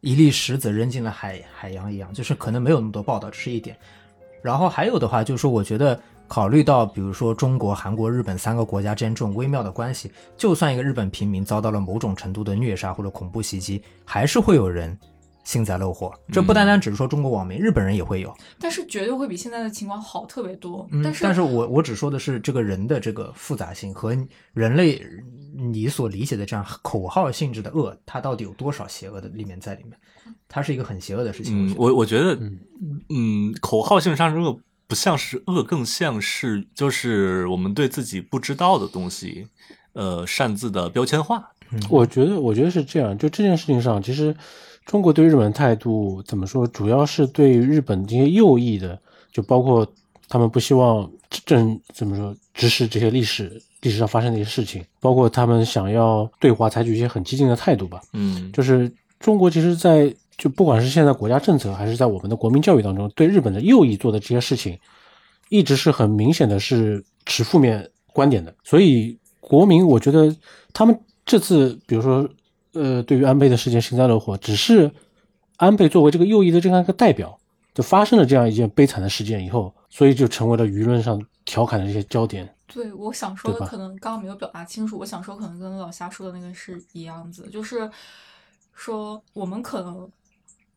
[0.00, 3.76] 一粒石子扔进了海海洋一样，就是可能没有那么多报道，这是一点。
[4.40, 14.96] 然后还有的话，就是说，我觉得考虑到比如说中国、韩国、日本三个国家之间这种微妙的关系，就算一个日本平民遭到了某种程度的虐杀或者恐怖袭击，还是会有人。
[15.48, 20.86] 幸灾乐祸，这不单单只是说中国网民，日本人也会有，但是绝对会比现在的情况好特别多。
[21.02, 24.14] 但是，但是我我只说的是这个人的这个复杂性和
[24.52, 25.02] 人类
[25.56, 29.98] 你所理解的这样口号性质的恶，它到底有多少邪恶的里面在里面？
[30.48, 31.74] 它是一个很邪恶的事情。
[31.78, 32.38] 我我觉得，
[33.08, 39.46] 嗯，口号性上恶不像是恶，更像是就是我们对自己不知道的东西，
[39.94, 41.52] 呃，擅自的标签化。
[41.88, 43.16] 我觉得，我觉得是这样。
[43.16, 44.36] 就这件事情上，其实。
[44.88, 46.66] 中国对日本的态度怎么说？
[46.66, 48.98] 主要是对日本这些右翼的，
[49.30, 49.86] 就包括
[50.30, 51.08] 他们不希望
[51.44, 58.00] 正怎么说直视这些历史历史上发生的一些事情，包括他们想要对华采取一些很激进的态度吧。
[58.14, 64.78] 嗯，就是中国其实，在就不管是现在国家政策，还是在我们的国民教育当中，对日本的右翼做的这些事情，
[65.50, 68.54] 一直是很明显的是持负面观点的。
[68.64, 70.34] 所以国民，我觉得
[70.72, 72.26] 他们这次，比如说。
[72.78, 74.88] 呃，对于安倍的事件幸灾乐祸，只是
[75.56, 77.36] 安倍作为这个右翼的这样一个代表，
[77.74, 82.48] 就发生了这样一件悲惨的事件以后，所以就成为了舆论上调侃的这些焦点。
[82.68, 87.90] 对，我想说的可能刚刚没有表达清楚，我想说可能跟老夏说的那个是一样子，就是
[88.74, 90.08] 说我们可能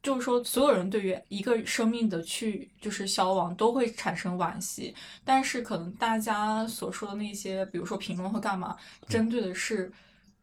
[0.02, 8.76] 就是说所有人对于一个生命的去就是消亡都会产生惋惜，但是可能大家所说的那些，比如说评论或干嘛，
[9.08, 9.92] 针对的是。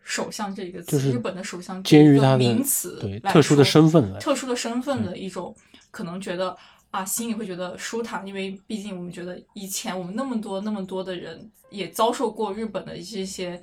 [0.09, 5.55] 首相这个词，日本的首相鉴于他的名词对特殊的身份，特殊的身份的一种
[5.91, 6.57] 可能觉得
[6.91, 13.63] 啊，心里会觉得舒坦，因为毕竟我们觉得以前我们那么多那么多的人也遭受过日本的这些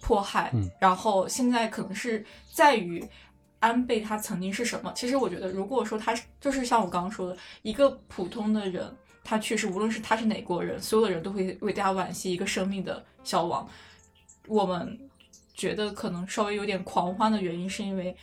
[0.00, 3.06] 迫害，嗯然后现在可能是在于
[3.60, 4.90] 安倍他曾经是什么？
[4.96, 8.90] 其实我觉得，如果说他是就是像我刚刚说的，一个普通的人，
[9.22, 13.68] 他去世，无论是他是哪国人，所有的人都会为大家惋惜一个生命的消亡。
[14.46, 14.98] 我们
[15.54, 18.14] 觉得可能稍微有点狂欢的原因，是因为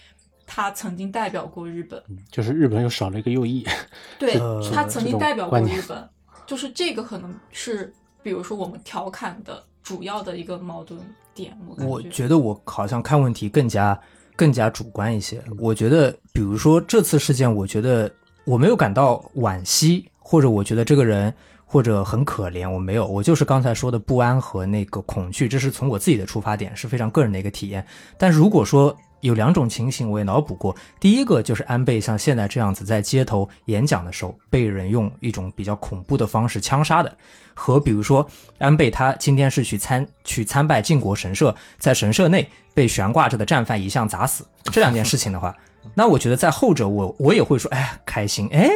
[0.45, 3.65] 他曾经代表过日本，就是日本又少了一个右翼，
[4.19, 6.09] 对呃他曾经代表过日本，
[6.45, 10.99] 就是这个可能是，比如说我们调侃的主要的一个矛盾
[11.33, 11.57] 点。
[11.67, 13.97] 我感我觉得我好像看问题更加
[14.35, 15.41] 更加主观一些。
[15.57, 18.11] 我觉得，比如说这次事件，我觉得
[18.43, 21.33] 我没有感到惋惜，或者我觉得这个人
[21.71, 27.85] 或者很可怜，我没有，我就是刚才说的不安和那个恐惧，这是从我自己的出发点，是非常个人的一个体验。
[28.17, 30.75] 但如果说有两种情形，我也脑补过。
[30.99, 37.17] 第一个就是安倍像现在这样子在街头演讲的时候，被人用一种比较恐怖的方式枪杀的，
[37.53, 45.55] 和比如说安倍他今天是去参去参拜靖国神社，在神社内被悬挂着的战犯一项砸死这两件事情的话，
[45.95, 48.69] 那我觉得在后者我我也会说，哎，开心，哎，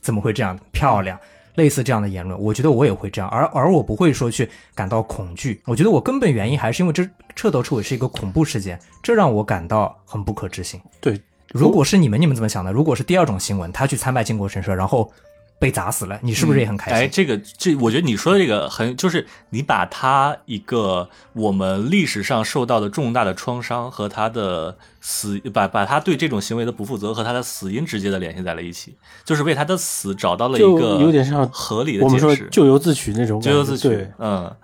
[0.00, 1.18] 怎么会这样，漂亮。
[1.58, 5.60] 类似这样的言论，我觉得我也会这样，而而我不会说去感到恐惧。
[5.66, 10.80] 我觉得我根本原因还是因为这彻头彻尾是一个恐怖事件，这让我感到很不可置信。
[11.00, 11.20] 对，
[11.52, 12.72] 如果是你们，你们怎么想的？
[12.72, 15.12] 如果是第二种新闻，他去参拜靖国神社，然后
[15.58, 17.10] 被砸死了，你是不是也很开心哎，心？
[17.12, 32.48] 这个这，我觉得你说的这个很，就是你把他一个我们历史上受到的重大的创伤和他的死，把把他对这种行为的不负责和他的死因直接的联系在了一起，就是为他的死找到了一个有点像合理的我们说解释。
[32.50, 34.54] 咎由自取那种，咎由自取，，嗯，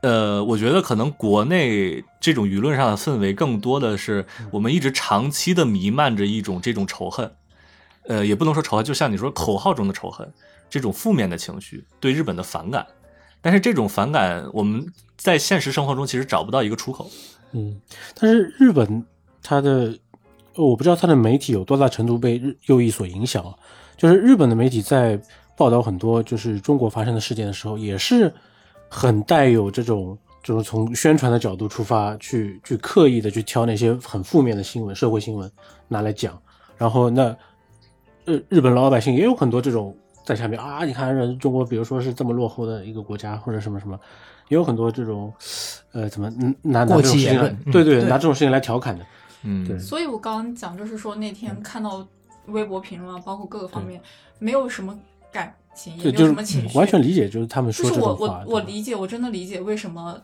[0.00, 7.30] 呃，我觉得可能国内这种舆论上的氛围更多的是我们一直长期的弥漫着一种这种仇恨，
[8.06, 10.30] 呃，也不能说仇恨，就像你说口号中的仇恨，
[10.68, 12.86] 这种负面的情绪，对日本的反感。
[13.40, 14.86] 但是这种反感，我们
[15.16, 17.10] 在现实生活中其实找不到一个出口。
[17.52, 17.80] 嗯，
[18.18, 19.04] 但是日本
[19.42, 19.96] 它的，
[20.56, 23.44] 我不知道它的媒体有多大程度被右翼所影响。
[23.96, 25.20] 就是日本的媒体在
[25.56, 28.32] 报道很多就是中国发生的事件的时候，也是
[28.88, 35.50] 很带有这种就是从宣传的角度出发，去去刻意的去挑那些很负面的新闻、社会新闻
[35.86, 36.40] 拿来讲。
[36.76, 37.36] 然后那
[38.24, 43.98] 日日本老百姓也有很多这种在下面啊，你看人中国，比如说是这么落后的一个国家，或者什么什么，
[44.48, 45.32] 也有很多这种
[45.92, 49.04] 呃怎么嗯拿这种事情对对，拿这种事情来调侃的。
[49.42, 52.06] 嗯，对所以我刚刚讲就是说那天看到
[52.46, 54.00] 微博评论啊，包括各个方面，
[54.38, 54.98] 没有什么
[55.30, 58.42] 感情，也，没有什么情绪，完全理解，就是他们就是我说这种话。
[58.46, 60.18] 我我理解，我真的理解为什么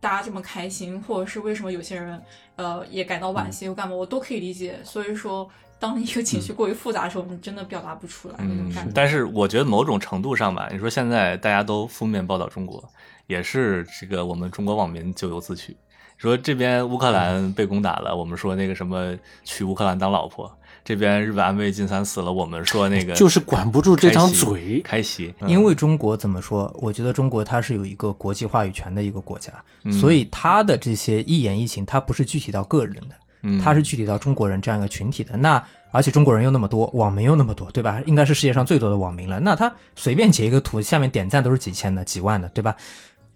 [0.00, 2.20] 大家这么开心，或者是为什么有些人
[2.56, 4.80] 呃也感到惋惜又干嘛，我都可以理解。
[4.82, 5.48] 所以说，
[5.80, 8.92] 当一个情绪过于复杂的时候，你真的表达不出来那种嗯感觉。
[8.94, 12.84] 但是我觉得某种程度上吧，你说现在大家都负面报道中国，
[13.26, 15.76] 也是这个我们中国网民咎由自取。
[16.18, 20.46] 说这边乌克兰被攻打了，我们说那个什么娶乌克兰当老婆；
[20.84, 25.34] 这边日本安倍晋三死了，我们说那个就是管不住这张嘴开席。
[25.40, 26.70] 嗯因为中国怎么说？
[26.78, 29.50] 我觉得中国它是有一个国际话语权的一个国家，
[29.84, 33.24] 嗯所以它的这些一言一行，它不是具体到个人的，嗯
[33.62, 35.36] 它是具体到中国人这样一个群体的。
[35.36, 38.00] 那而且中国人又那么多，网民又那么多，对吧？
[38.06, 39.40] 应该是世界上最多的网民了。
[39.40, 42.76] 那他随便截一个图，下面点赞都是几千的、几万的，对吧？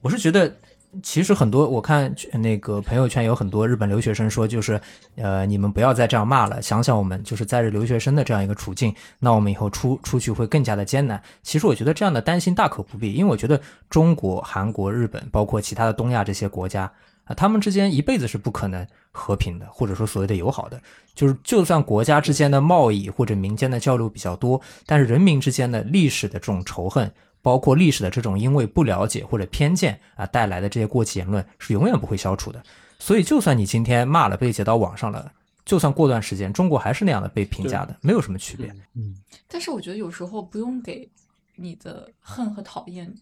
[0.01, 0.53] 我是觉得。
[1.03, 4.81] 其实很多，我看那个朋友圈有很多日本留学生说，就是，
[5.17, 11.21] 呃，你们不要再这样骂了，想想我们就是在日留学生的这样一个处境，那我们以后出出去会更加的艰难。
[11.43, 16.89] 其实我觉得这样的担心大可不必，因为我觉得中国、韩国、日本，包括其他的东亚这些国家
[17.25, 20.81] 啊，他们之间一辈子是不可能和平的，或者说所谓的友好的。
[21.15, 27.13] 就是就算国家之间的贸易或者民间的交流比较多，但是人民之间的历史的这种仇恨。
[27.43, 32.65] 包括历史的这种因为不了解或者偏见啊带来的这些过激言论是永远不会消除的。
[32.99, 35.31] 所以，就算你今天骂了被截到网上了，
[35.63, 38.75] 就算过段时间中国还是那样的被评价的，没有什么区别。
[38.95, 39.15] 嗯
[39.47, 41.07] 但是我觉得有时候不用给
[41.55, 43.15] 你的恨和讨厌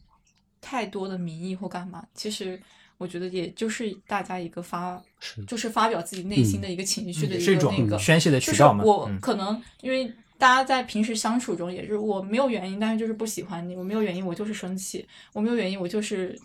[0.60, 2.06] 太多的名义或干嘛。
[2.14, 2.62] 其实
[3.02, 5.44] 我觉得也就是大家一个发，是。
[5.44, 8.84] 就是发表自己内心的一个情绪的一个那个宣泄的渠道嘛。
[8.84, 9.18] 我嗯。
[9.20, 10.06] 可能因为
[10.38, 16.38] 大家在平时相处中也是我没有原因，但是就是不喜欢你，我没有原因，我就是生气，我没有原因，我就是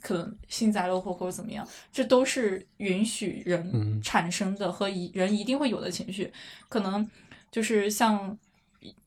[0.00, 4.00] 可能幸灾乐祸或者怎么样，这都是允许人嗯。
[4.02, 6.30] 产生的和一人一定会有的情绪，
[6.68, 7.08] 可能
[7.50, 8.36] 就是像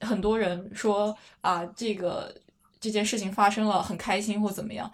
[0.01, 2.33] 很多人说啊，这个
[2.79, 4.91] 这件事情发生了，很开心或怎么样，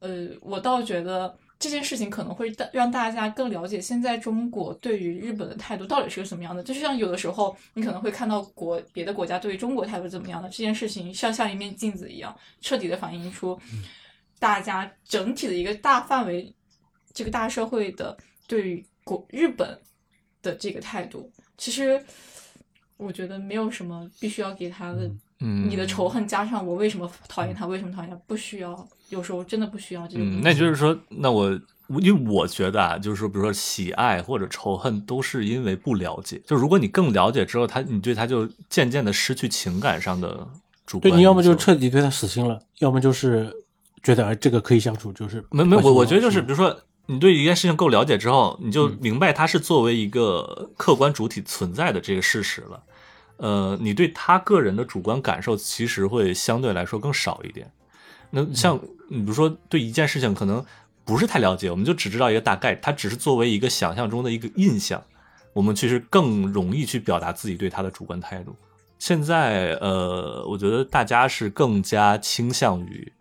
[0.00, 1.34] 呃，我倒觉得。
[1.60, 6.62] 这件事情可能会大让大家更了解现在中国对于日本的态度到底是个什么样的。
[6.62, 13.60] 就是像有的时候你可能会看到国别的国家对于中国态度怎么样的，这件事情像像一面镜子一样，彻底的反映出
[14.38, 16.50] 大家整体的一个大范围
[17.12, 19.78] 这个大社会的对于国日本
[20.40, 21.30] 的这个态度。
[21.58, 22.02] 其实
[22.96, 30.24] 我觉得没有什么必须要给他的，嗯，你的仇恨加上我为什么讨厌他，为什么讨厌他，不需要，有时候真的不需要这个。
[30.24, 31.50] 嗯，那就是说，那我
[32.00, 36.40] 因为我觉得啊，就是说，比如说喜爱或者仇恨，都是因为不了解。
[36.46, 40.48] 就如果你更了解之后，他你对他就渐渐的失去情感上的
[40.86, 41.10] 主观。
[41.10, 43.52] 对你要么就彻底对他死心了，要么就是
[44.02, 46.76] 觉得啊这个可以相处，就是没没我我觉得就是是比如说。
[47.06, 52.80] 你对一件事情够了解之后，你就明白它是作为一个客观主体存在的这个事实了。
[53.38, 57.68] 呃，你对他个人的主观感受其实会相对来说更少一点。
[58.30, 60.64] 那像你比如说对一件事情可能
[61.04, 65.02] 不是太了解，我们就只知道一个大概，它只是作为一个想象中的一个印象，
[65.52, 68.54] 我们其实更容易去表达自己对它的主观态度。
[68.98, 73.12] 现在呃，我觉得大家是更加倾向于。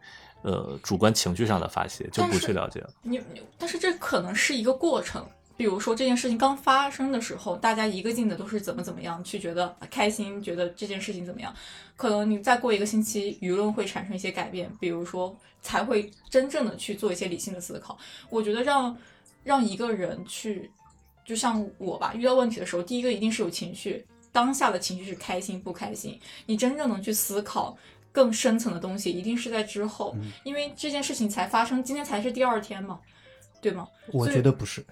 [0.41, 2.89] 呃，主观情绪上的发泄就不去了解了。
[3.01, 5.27] 你，你但是这可能是一个过程。
[5.59, 11.53] 比如说这件事情刚发生的时候，大家一个劲的都是怎么怎么样去觉得开心，觉得这件事情怎么样。
[11.97, 17.97] 可能你再过一个星期，舆论会产生一些改变，比如说才会真正的去做一些理性的思考。
[18.29, 18.97] 我觉得让
[19.43, 20.71] 让一个人去，
[21.25, 26.17] 就像我吧，遇到问题的时候，第一个一定是有情绪，当下的情绪是开心不开心。
[26.45, 27.77] 你真正能去思考。
[28.11, 32.99] 更深层的东西一定是在之后，因为这件事情才发生，今天才是第二天嘛，
[33.61, 33.87] 对吗？
[34.11, 34.83] 我觉得不是，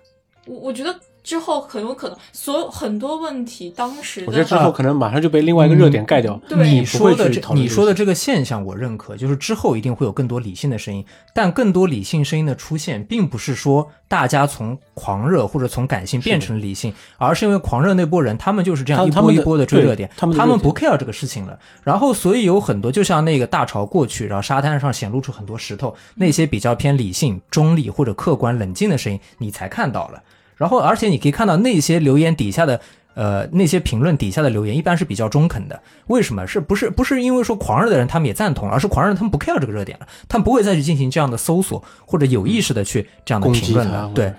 [0.48, 6.40] 我我觉得之后很有可能，所有很多问题，当时我觉得之后可能马上就被另外一个热点盖掉。
[6.48, 21.60] 对你说的这你说的这这个现象，我认可，就是之后一定会有更多理性的声音，但更多理性声音的出现，并不是说大家从狂热或者从感性变成理性，而是因为狂热那波人，他们就是这样一波一波的追热点，他们不 care 这个事情了。
[21.84, 30.24] 然后，所以有很多，就像那个大潮过去，然后沙滩上显露出很多石头，那些比较偏理性、中立或者客观、冷静的声音，你才看到了。
[30.58, 32.82] 然后，而且你可以看到那些留言底下的，
[33.14, 35.82] 呃，那些评论底下的留言一般是比较中肯的。
[36.08, 36.46] 为什么？
[36.46, 44.12] 是不是不是因为说狂热的人他们也赞同，而是狂热他们不 care 这个热点了，他们不会再去进行这样的搜索或者有意识的去这样的评论了。
[44.14, 44.34] 对，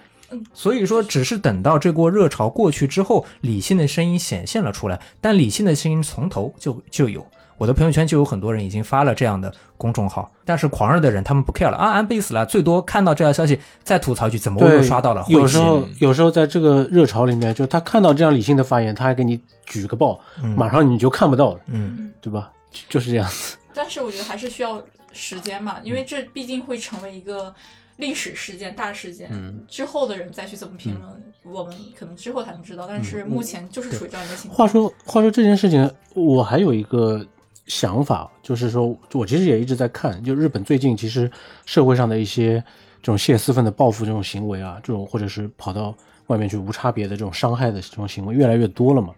[0.53, 7.27] 所以说只是等到这波热潮过去之后，理性的声音显现了出来，但理性的声音从头就就有。
[7.59, 15.25] 我的朋友圈就有很多人已经发了这样的公众号，但是狂热的人他们不 care 了啊，安倍死了，最多看到这条消息再吐槽一句，怎么我又刷到了？
[15.29, 20.19] 有时候有时候在这个热潮里面，就他看到这样理性的发言，他还给你举个报，
[20.57, 22.51] 马上你就看不到了，嗯，对吧？
[22.71, 23.57] 就就是这样子。
[23.75, 24.83] 但是我觉得还是需要
[25.13, 27.55] 时间嘛，嗯因为这毕竟会成为一个
[27.97, 29.29] 历史事件、大事件。
[29.33, 32.87] 嗯之后的人再去怎么评论，我们可能之后才能知道。
[32.87, 34.57] 但是目前就是处于这样一个情况。
[34.57, 37.25] 嗯话说话说这件事情，我还有一个
[37.69, 41.31] 想法，就是说我其实也一直在看，就日本最近其实
[41.65, 42.63] 社会上的一些
[43.01, 45.95] 这种泄私愤的报复这种行为啊，这种或者是跑到
[46.27, 49.15] 外面去无差别的这种伤害的这种行为越来越多了嘛。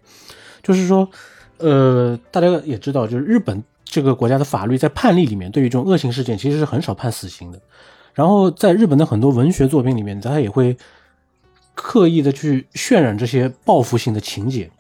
[0.63, 1.09] 就是说，
[1.59, 7.61] 呃，大家也知道，就是日本这个国家的法律在判例里面，对于这种恶性事件其实是很少判死刑的。
[8.13, 10.77] 然后在日本的很多文学作品里面，他也会
[11.75, 14.71] 刻意的去渲染这些报复性的情节，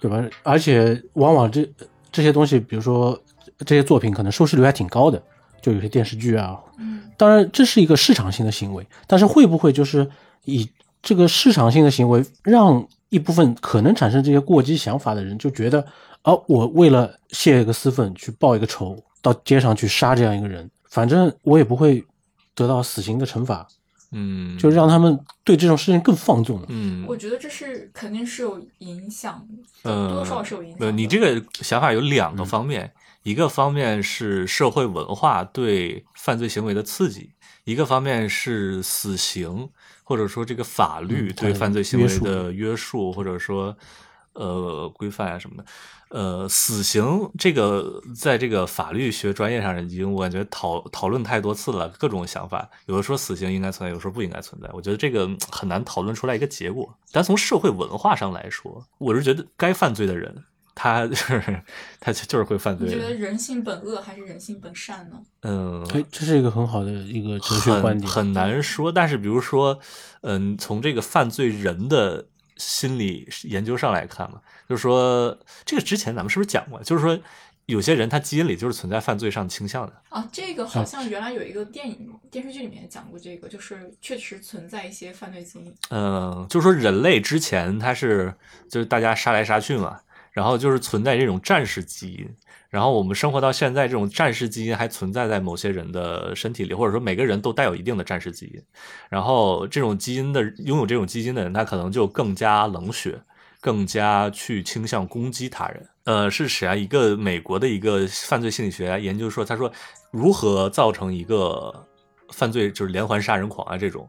[0.00, 0.24] 对吧？
[0.42, 1.68] 而且往往这
[2.12, 3.18] 这些东西，比如说
[3.64, 5.20] 这些作品，可能收视率还挺高的，
[5.60, 6.60] 就有些电视剧啊。
[6.78, 10.08] 嗯，当然这是一个市场性的行为，但是会不会就是
[10.44, 10.70] 以
[11.02, 15.80] 这个市场性的行为，让一部分可能产生这些过激想法的人就觉得，
[16.22, 22.04] 啊，我为了泄一个私愤去报一个仇，到街上去杀这样一个人，反正我也不会
[22.54, 23.66] 得到死刑的惩罚，
[24.12, 26.66] 嗯，就让他们对这种事情更放纵了。
[26.68, 29.46] 嗯，我觉得这是肯定是有影响
[29.82, 32.92] 的，呃，多多少少是有影响你这个想法有两嗯个方面，
[33.22, 37.30] 一个方面是社会文化对犯罪行为的刺激，
[37.64, 39.68] 一个方面是死刑
[40.04, 42.24] 或者说这个法律对犯罪行为约束。
[42.24, 43.76] 的约束或者说
[44.34, 45.64] 呃规范啊什么的。
[46.12, 54.68] 呃，死刑这个在这个法律学专业上已经我感觉讨讨论太多次了，各种想法，有的说死刑应该存在，有的说不应该存在。
[54.74, 56.94] 我觉得这个嗯很难讨论出来一个结果。
[57.12, 60.44] 但从社会文化上来说，我是觉得该犯罪的人，
[60.74, 61.62] 他就是
[61.98, 63.14] 他就就是会犯罪你觉得。
[63.14, 65.16] 人性本恶还是人性本善呢？
[65.40, 68.10] 嗯，哎，这是一个很好的一个哲学观点。
[68.10, 68.92] 很很难说。
[68.92, 69.78] 但是比如说，
[70.20, 72.26] 嗯，从这个犯罪人的
[72.56, 76.82] 心理研究上来看嘛，就是说这个之前咱们是不是讲过？
[76.82, 77.18] 就是说
[77.66, 80.02] 有些人他基因里就是存在犯罪上倾向的。
[80.08, 85.74] 啊，这个好像原来有一个电影、电视剧里面讲过这个，就是确实存在一些犯罪基因。
[85.90, 88.34] 嗯，就是说人类之前他是
[88.68, 90.00] 就是大家杀来杀去嘛，
[90.32, 92.28] 然后就是存在这种战士基因。
[92.68, 98.62] 然后我们生活到现在，这种战士基因还存在在某些人的身体里，或者说每个人都带有一定的战士基因。
[99.10, 103.20] 然后这种基因的拥有这种基因的人，他可能就更加冷血，
[103.60, 105.86] 更加去倾向攻击他人。
[106.04, 106.74] 呃，是谁啊？
[106.74, 109.70] 一个美国的一个犯罪心理学研究说，他说
[110.10, 111.86] 如何造成一个
[112.30, 114.08] 犯罪就是连环杀人狂啊这种。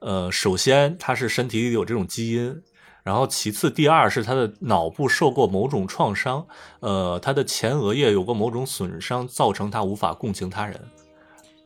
[0.00, 2.62] 呃，首先他是身体里有这种基因。
[3.08, 6.46] 然后，其次，第二是他的脑部受过某种创伤，
[6.80, 10.78] 呃，他的前额叶有过某种损伤，造成他无法共情他人。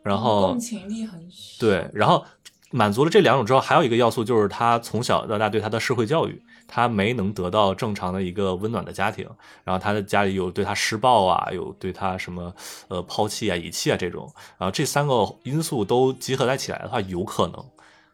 [0.04, 1.56] 然后共情力很小。
[1.58, 2.24] 对，然后
[2.70, 9.28] 满足了这两种之后，还有一个要素就是他从小到大对他的社会教育，他没能得到正常的一个温暖的家庭。
[9.64, 12.54] 然后他的家里有对他施暴啊，有对他什么
[12.86, 14.32] 呃抛弃啊、遗弃啊这种。
[14.56, 17.64] 然后这三个因素都集合在起来的话，有可能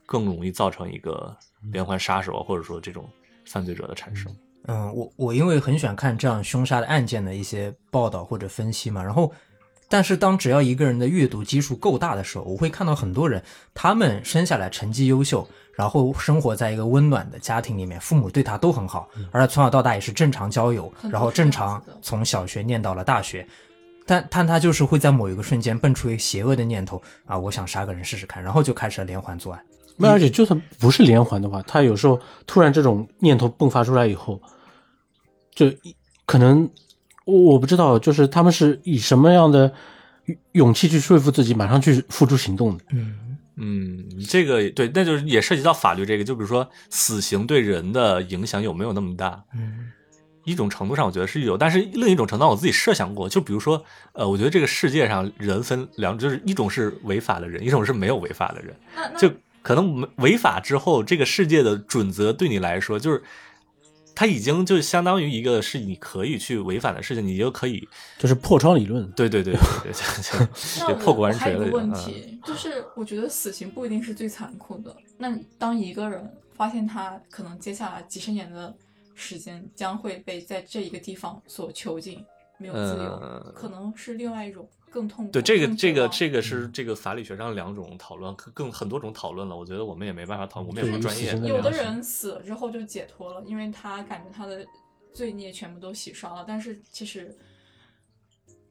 [0.07, 1.37] 更容易造成一个
[1.70, 3.07] 连环杀手，或者说这种。
[3.49, 4.30] 犯罪者的产生，
[4.66, 9.32] 嗯，我我因为很喜欢看这样凶杀的案件的一些报道或者分析嘛，然后，
[9.88, 13.42] 但是当只要一个人的阅读基数够大的时候，我会看到很多人，
[13.72, 23.46] 他们生下来成绩优秀，然后生活在一个温暖的家庭里面，父母对他都很好，而他从小到大也是正常交友，然后正常从小学念到了大学，
[24.05, 29.64] 但但他就是会在某一个瞬间蹦出一个邪恶的念头啊，我想杀个人试试看，然后就开始了连环作案。
[30.01, 34.40] 那而且就算不是连环的话，他有时候突然这种念头迸发出来以后，
[35.53, 35.66] 就
[36.24, 36.70] 可能
[37.24, 39.72] 我我不知道，就是他们是以什么样的
[40.53, 42.84] 勇气去说服自己马上去付诸行动的。
[42.92, 49.42] 嗯嗯，这个对，那就是也涉及到法律这个，就比如说死刑对人的影响有没有那么大？
[49.53, 49.90] 嗯，
[50.44, 58.76] 一种程度上我觉得是有，但是另一种程度上我自己设想过，就比如说呃，我觉得这个世界上人分两，就是一种是违法的人，一种是没有违法的人，
[59.18, 59.28] 就。
[59.69, 63.23] 可能违法之后，这个世界的准则对你来说，就是
[64.14, 69.07] 它已经就相当于一个是你可以去违反的事情，你就可以就是破窗理论。
[69.11, 74.97] 对对对对对，对破关还有个问题，就是我觉得死刑不一定是最残酷的。
[75.19, 78.75] 那当一个人发现他可能接下来几十年的
[79.14, 82.25] 时间将会被在这一个地方所囚禁，
[82.57, 84.66] 没有自由，可能是另外一种。
[84.91, 85.32] 更痛苦。
[85.32, 89.57] 对这个，这个，这个是这个法理学上两种讨论，更很多种讨论了。
[89.57, 91.32] 我觉得我们也没办法讨论，我们也不专业。
[91.49, 94.66] 有的人死了之后就解脱了，因为他感觉他的
[95.12, 96.45] 罪孽全部都洗刷了。
[96.47, 97.36] 但是其实，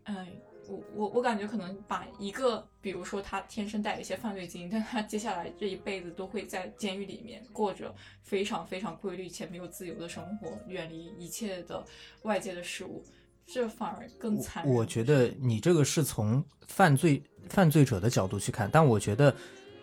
[0.04, 0.28] 哎，
[0.68, 11.86] 我我我感觉可能把一个，比如说他天生带有一些犯罪基因，但他接下来这一辈子都会在监狱里面过着非常非常规律且没有自由的生活，远离一切的
[12.24, 13.04] 外界的事物。
[13.48, 14.74] 这反而更残忍。
[14.74, 19.34] 我觉得你这个是从犯罪犯罪者的角度去看，但我觉得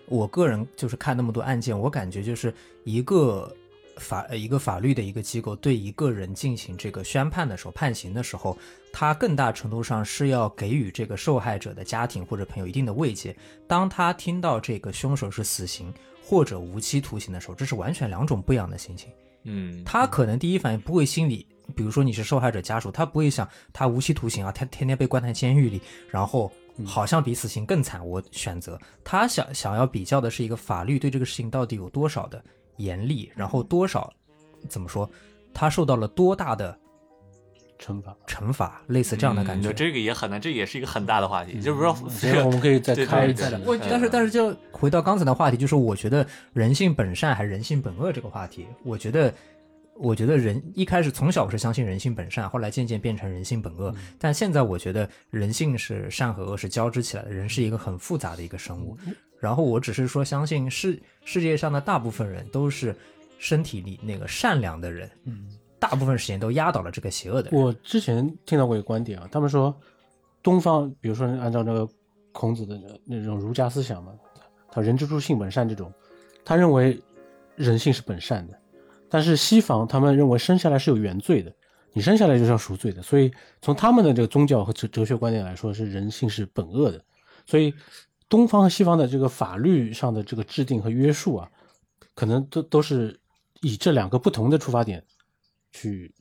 [0.07, 2.53] 我个人就是看那么多案件，我感觉就是
[2.85, 3.51] 一个
[3.97, 8.57] 法一个法律的一个机构对一个人进行这个宣判的时候、判刑的时候，
[8.93, 13.35] 他更大程度上是要给予这个受害者的家庭或者朋友一定的慰藉。
[13.67, 15.91] 当他听到这个凶手是死刑
[16.23, 19.11] 或者无期徒刑的时候，这是完全两种不一样的心情。
[19.45, 21.47] 嗯，他可能第一反应不会心里。
[21.75, 26.53] 比如说你是受害者家属，他不会想他无期徒刑啊，他天天被关在监狱里，然后
[26.85, 28.07] 好像比死刑更惨。
[28.07, 32.45] 我选择他想想要比较的是一个法律对这个事情到底有多少的
[32.77, 34.13] 严厉，然后多少
[34.69, 35.09] 怎么说，
[35.55, 36.79] 他受到了多大的
[37.79, 38.15] 惩罚？
[38.27, 41.61] 惩罚类似这样的感觉，这个也很难，这也是一个很大的话题。
[41.61, 41.97] 就是说，
[42.45, 43.61] 我们可以再开再聊。
[43.89, 49.33] 但是但是就回到刚才的话题，就是我觉得人性本善还是人性本恶这个话题，我觉得。
[49.97, 53.95] 我觉得人一开始从小是相信人性本善，后来渐渐变成人性本恶。
[54.19, 58.97] 但现在我觉得人性是善和恶是交织起来的，人是一个很复杂的一个生物。
[59.39, 62.97] 然后我只是说，相信世世界上的大部分人都是
[63.39, 65.47] 身体里那个善良的人，嗯，
[65.79, 67.61] 大部分时间都压倒了这个邪恶的人。
[67.61, 69.75] 我之前听到过一个观点啊，他们说
[70.43, 71.87] 东方，比如说按照那个
[72.33, 74.13] 孔子的那种儒家思想嘛，
[74.73, 75.93] 他人之初性本善这种，
[76.45, 77.01] 他认为
[77.55, 78.59] 人性是本善的。
[79.09, 81.55] 但是西方他们认为生下来是有原罪的，
[81.93, 83.31] 你生下来就是要赎罪的，所以
[83.63, 87.05] 从他们的这个宗教和哲哲学观点来说，是人性是本恶的。
[87.47, 87.73] 所以
[88.29, 91.51] 东方和西方的这个法律上的这个制定和约束啊，
[92.15, 93.21] 可能都都是
[93.61, 95.05] 以这两个不同的出发点
[95.73, 96.13] 去，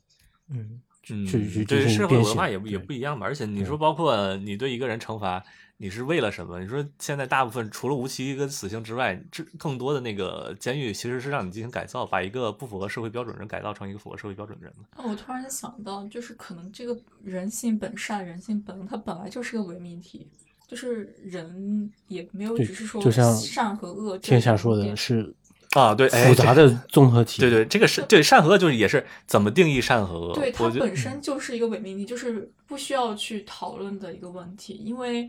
[0.50, 3.26] 嗯，去去对社会文化也也不一样吧。
[3.26, 5.42] 而且你说，包括你对一个人惩罚。
[5.76, 6.60] 你是为了什么？
[6.60, 20.28] 你说现在大部分除了无期跟死刑之外，这更多的那个监狱其实是让你进行改造，把一个不符合社会标准的人改造成一个符合社会标准的人我突然想到，就是可能这个人性本善、人性本恶，它本来就是个伪命题，
[20.68, 24.16] 就是人也没有只是说就像善和恶。
[24.18, 25.34] 天下说的是
[25.72, 27.40] 啊，对，哎复杂的综合体。
[27.40, 30.34] 对对，这个是对善和恶就是也是怎么定义善和恶？
[30.34, 34.74] 对，它本身就是一个伪命题，就是不需要去讨论的一个问题。
[34.74, 35.28] 因为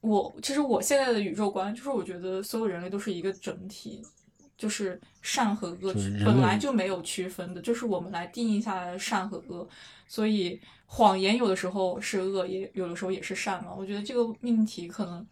[0.00, 4.02] 我其实我现在的宇宙观就是，我觉得所有人类都是一个整体，
[4.56, 5.92] 就是善和恶
[6.24, 9.68] 本来就没有区分的，就是我们来定义下来的善和恶。
[10.06, 13.72] 所以谎言有的时候是恶，也有的时候也是善嘛。
[13.72, 15.26] 我觉得这个命题可能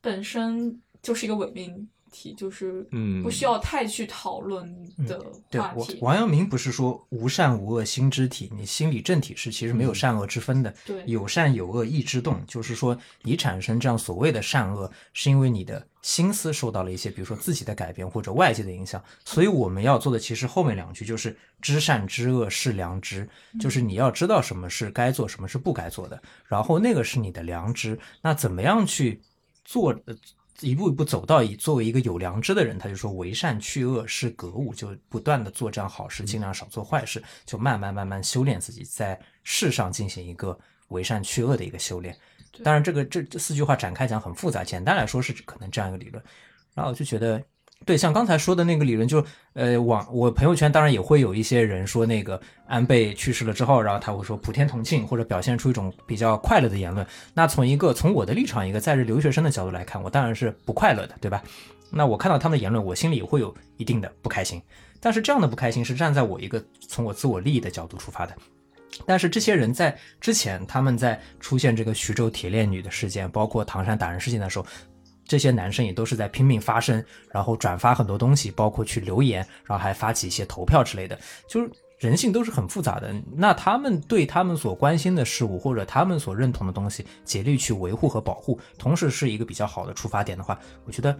[0.00, 3.22] 本身就是一个伪命题，就是嗯。
[3.22, 4.68] 不需要太去讨论
[5.06, 5.98] 的对，王话题。
[6.00, 11.02] 王阳明不是说无善无恶心之体，你心理正体是其实没有善恶之分的，对。
[11.06, 23.28] 有善有恶意之动，就是说你产生这样所谓的善恶，是因为你的心思受到了一些，比如说自己的改变或者外界的影响，所以我们要做的其实后面两句就是知善知恶是良知，
[23.58, 29.20] 就是你要知道什么是该做，什么是不该做的，然后那个是你的良知，那怎么样去
[29.64, 29.94] 做？
[30.60, 42.16] 呃一步一步走到以作为一个有良知的人，他就说为善去恶是格物，就不断的做这样好事，尽量少做坏事，就慢慢慢慢修炼自己，在世上进行一个为善去恶的一个修炼。
[42.64, 46.24] 当然，这个这这四句话展开讲很复杂，简单来说是可能这样一个理论。
[46.74, 47.42] 然后我就觉得，
[47.84, 57.06] 对，像刚才说的那个理论就，呃，网我朋友圈当然也会有一些人说那个安倍去世了之后，然后他会说普天同庆，或者表现出一种比较快乐的言论。
[57.32, 61.42] 那从一个从我的立场，一个在日留学生的角度来看，我当然是不快乐的，对吧？
[61.92, 64.60] 那我看到他们的言论，我心里也会有一定的不开心。
[64.98, 68.34] 但是这样的不开心是站在我一个从我自我利益的角度出发的。
[69.04, 74.66] 但是这些人在之前，他们在出现这个徐州铁链女的事件，包括唐山打人事件的时候，
[75.26, 81.18] 这些男生也都是在拼命发声，然后转发很多东西，包括去留言，然后还发起一些投票之类的，
[81.48, 83.14] 就是人性都是很复杂的。
[83.34, 91.18] 那他们对他们所关心的事物或者他们所认同的东西，竭力去维护和保护，同时是一个比较好的出发点的话，我觉得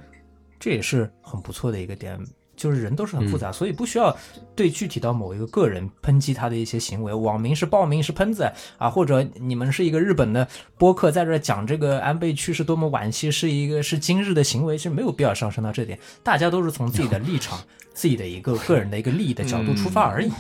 [0.58, 2.18] 这也是很不错的一个点。
[2.56, 4.16] 就是人都是很复杂，所以不需要
[4.54, 7.12] 对具体到某一个个人抨击他的一些行为。
[7.12, 10.48] 网民是暴民是喷子啊，或者你们是一个日本的
[10.78, 15.98] 播客在这讲这个安倍去世多么惋惜，是一个是今日的行为，是没有必要上升到这点。
[16.22, 17.58] 大家都是从自己的立场、
[17.92, 20.30] 自己的一个个人的一个利益的角度出发而已。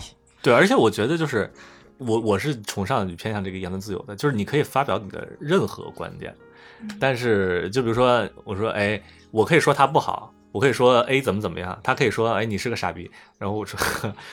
[0.40, 1.52] 对，而且我觉得就是
[1.98, 6.34] 我我是崇尚与偏向这个言论自由的，就是你可以发表你的任何观点，
[6.98, 9.00] 但是就比如说我说哎，
[9.30, 10.32] 我可以说他不好。
[10.52, 13.78] 我可以说 A 怎么怎么样，他可以说哎你是个傻逼，然后我说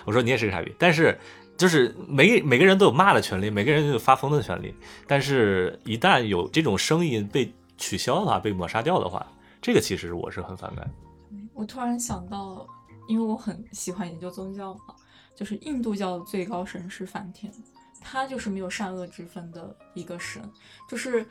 [0.05, 1.19] 我说你也是个傻逼，但是
[1.57, 4.73] 就是每每个人都有骂的权利，每个人都有发疯的权利，
[5.05, 9.25] 但是一旦有这种声音被取消的话，被抹杀掉的话，
[9.61, 10.89] 这个其实我是很反感。
[11.53, 12.65] 我突然想到，
[13.07, 14.95] 因为我很喜欢研究宗教嘛，
[15.35, 17.51] 就是印度教的最高神是梵天，
[18.01, 20.41] 他就是没有善恶之分的一个神，
[20.87, 21.25] 就是。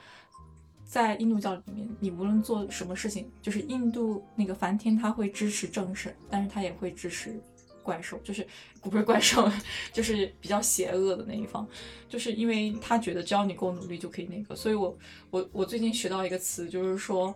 [0.93, 7.41] 在印度教里面，你无论做什么事情，就是印度那个梵天他会支持正神，但是他也会支持
[7.83, 8.47] 怪兽，就是
[8.83, 9.51] 不是怪兽，
[9.91, 11.67] 就是比较邪恶的那一方，
[12.11, 14.95] 就是因为他觉得只要你够努力就可以那个，所以我
[15.31, 17.35] 我我最近学到一个词，就是说，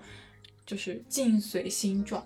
[0.67, 2.23] 就是境随心转，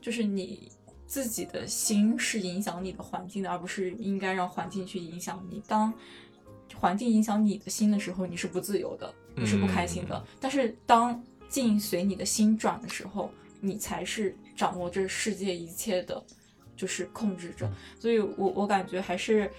[0.00, 0.70] 就是你
[1.08, 5.60] 自己的心是影响你的环境的，而不是应该让环境去影响你。
[5.66, 5.92] 当
[6.76, 9.12] 环境影响你的心的时候，你是不自由的。
[9.36, 13.30] 你是不开心的，但是当境随你的心转的时候，
[13.60, 16.22] 你才是掌握这世界一切的，
[16.76, 17.70] 就是控制者。
[17.98, 19.50] 所以我我感觉还是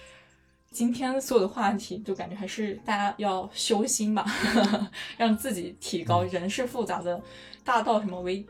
[0.70, 4.24] 今天所有的话题，就感觉还是大家要修心吧，
[5.16, 6.24] 让自己提高。
[6.24, 7.22] 人是复杂的，
[7.62, 8.44] 大到什么为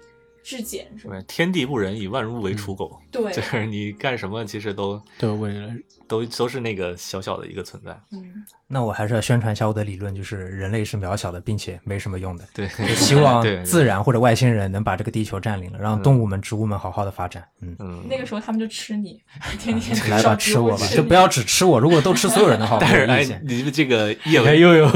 [0.45, 1.21] 至简是吧？
[1.27, 3.01] 天地不仁，以万物为刍狗。
[3.11, 5.71] 对， 就是你干什么，其实都 都为了
[6.07, 7.99] 都都是那个小小的一个存在。
[8.13, 8.23] 嗯。
[8.67, 12.45] 那我还是要宣传一下我的理论，就是人类是渺小的，并且没什么用的。
[12.53, 12.67] 对，
[12.97, 17.45] 希望自然或者外星人能把这个地球占领了，让动物们、植物们好好的发展。
[17.61, 19.23] 嗯，嗯，那个时候他们就吃你，
[19.61, 21.79] 天天来吧，吃我吧，就不要只吃我。
[21.79, 24.89] 如果都吃所有人的话，但是哎你们这个叶文又有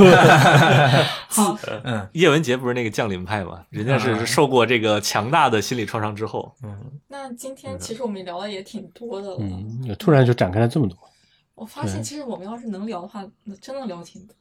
[1.28, 3.62] 好，嗯，叶文洁不是那个降临派吗？
[3.70, 9.36] 人家是受过这个强大的心理创伤之后，嗯那今天其实我们聊的也挺多的了。
[9.40, 10.96] 嗯，突然就展开了这么多。
[11.54, 14.34] 我发现，其实我们要是能聊的话，那真的聊挺多，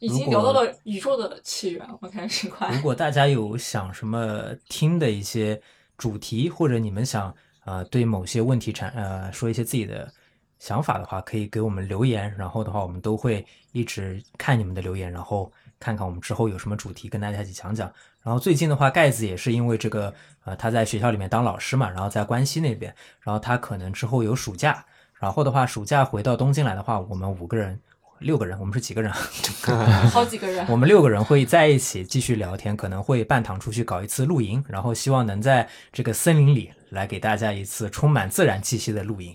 [0.00, 1.88] 已经聊到了宇宙的起源。
[2.00, 2.68] 我开始快。
[2.74, 5.58] 如果大家有想什么听的一些
[5.96, 10.12] 主题，或者你们想呃对某些问题产呃说一些自己的
[10.58, 12.34] 想法的话，可以给我们留言。
[12.36, 17.92] 然后的话，我们都会一直看你们的留言，然后看看我们之后有什么主题跟大家一起讲讲。
[18.22, 20.14] 然后最近的话，盖子也是因为这个
[20.44, 24.84] 呃他在学校里面当老师嘛，然后在关西那边，然后他可能之后有暑假。
[25.18, 27.78] 然后的话，暑假回到东京来的话，我们五个人
[28.18, 29.12] 六个人，我们是几个人？
[30.10, 30.66] 好几个人。
[30.68, 39.32] 我们六个人会在一起继续聊天，可能会半堂出去搞一次露营，然后希望能在这个森林里来给大家一次充满自然气息的露营。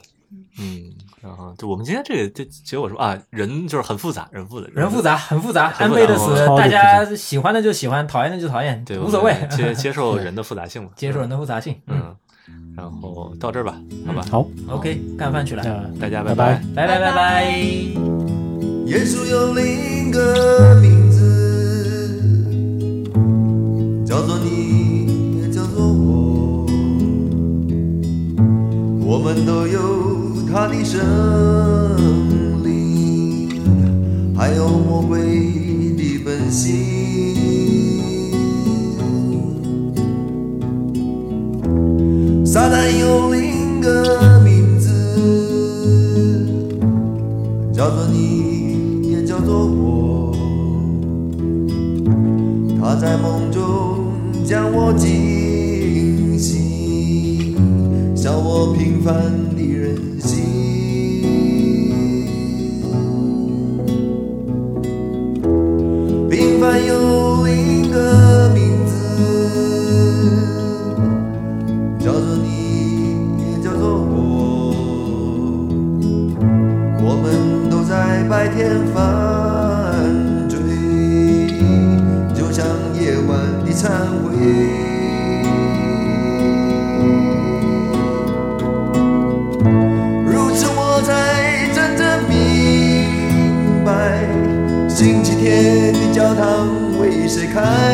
[0.59, 0.93] 嗯，
[1.27, 11.75] 然后就我们今天这个这结果说啊，人就是很复杂，人复杂，人复杂，很复杂，很复杂安倍的死，大家喜欢的就喜欢，讨厌的就讨厌，对，无所谓接 接受人的复杂性嘛，接受人的复杂性。
[11.87, 12.15] 嗯
[12.49, 13.75] 嗯，然后到这儿吧，
[14.05, 15.63] 好吧，好，，OK，干饭去了，
[15.99, 17.51] 大家拜拜拜拜拜拜拜。
[18.85, 21.19] 耶稣有另一个名字，
[24.05, 26.65] 叫做你，也叫做我。
[29.05, 30.06] 我们都有
[30.49, 30.99] 他的生
[32.63, 33.49] 灵，
[34.35, 35.19] 还有魔鬼
[35.97, 36.73] 的本性。
[42.45, 44.87] 撒旦有另一个名字。
[47.73, 50.35] 叫做你，也叫做我。
[52.81, 54.07] 他在梦中
[54.43, 57.53] 将我惊醒，
[58.15, 59.13] 笑我平凡
[97.57, 97.86] 为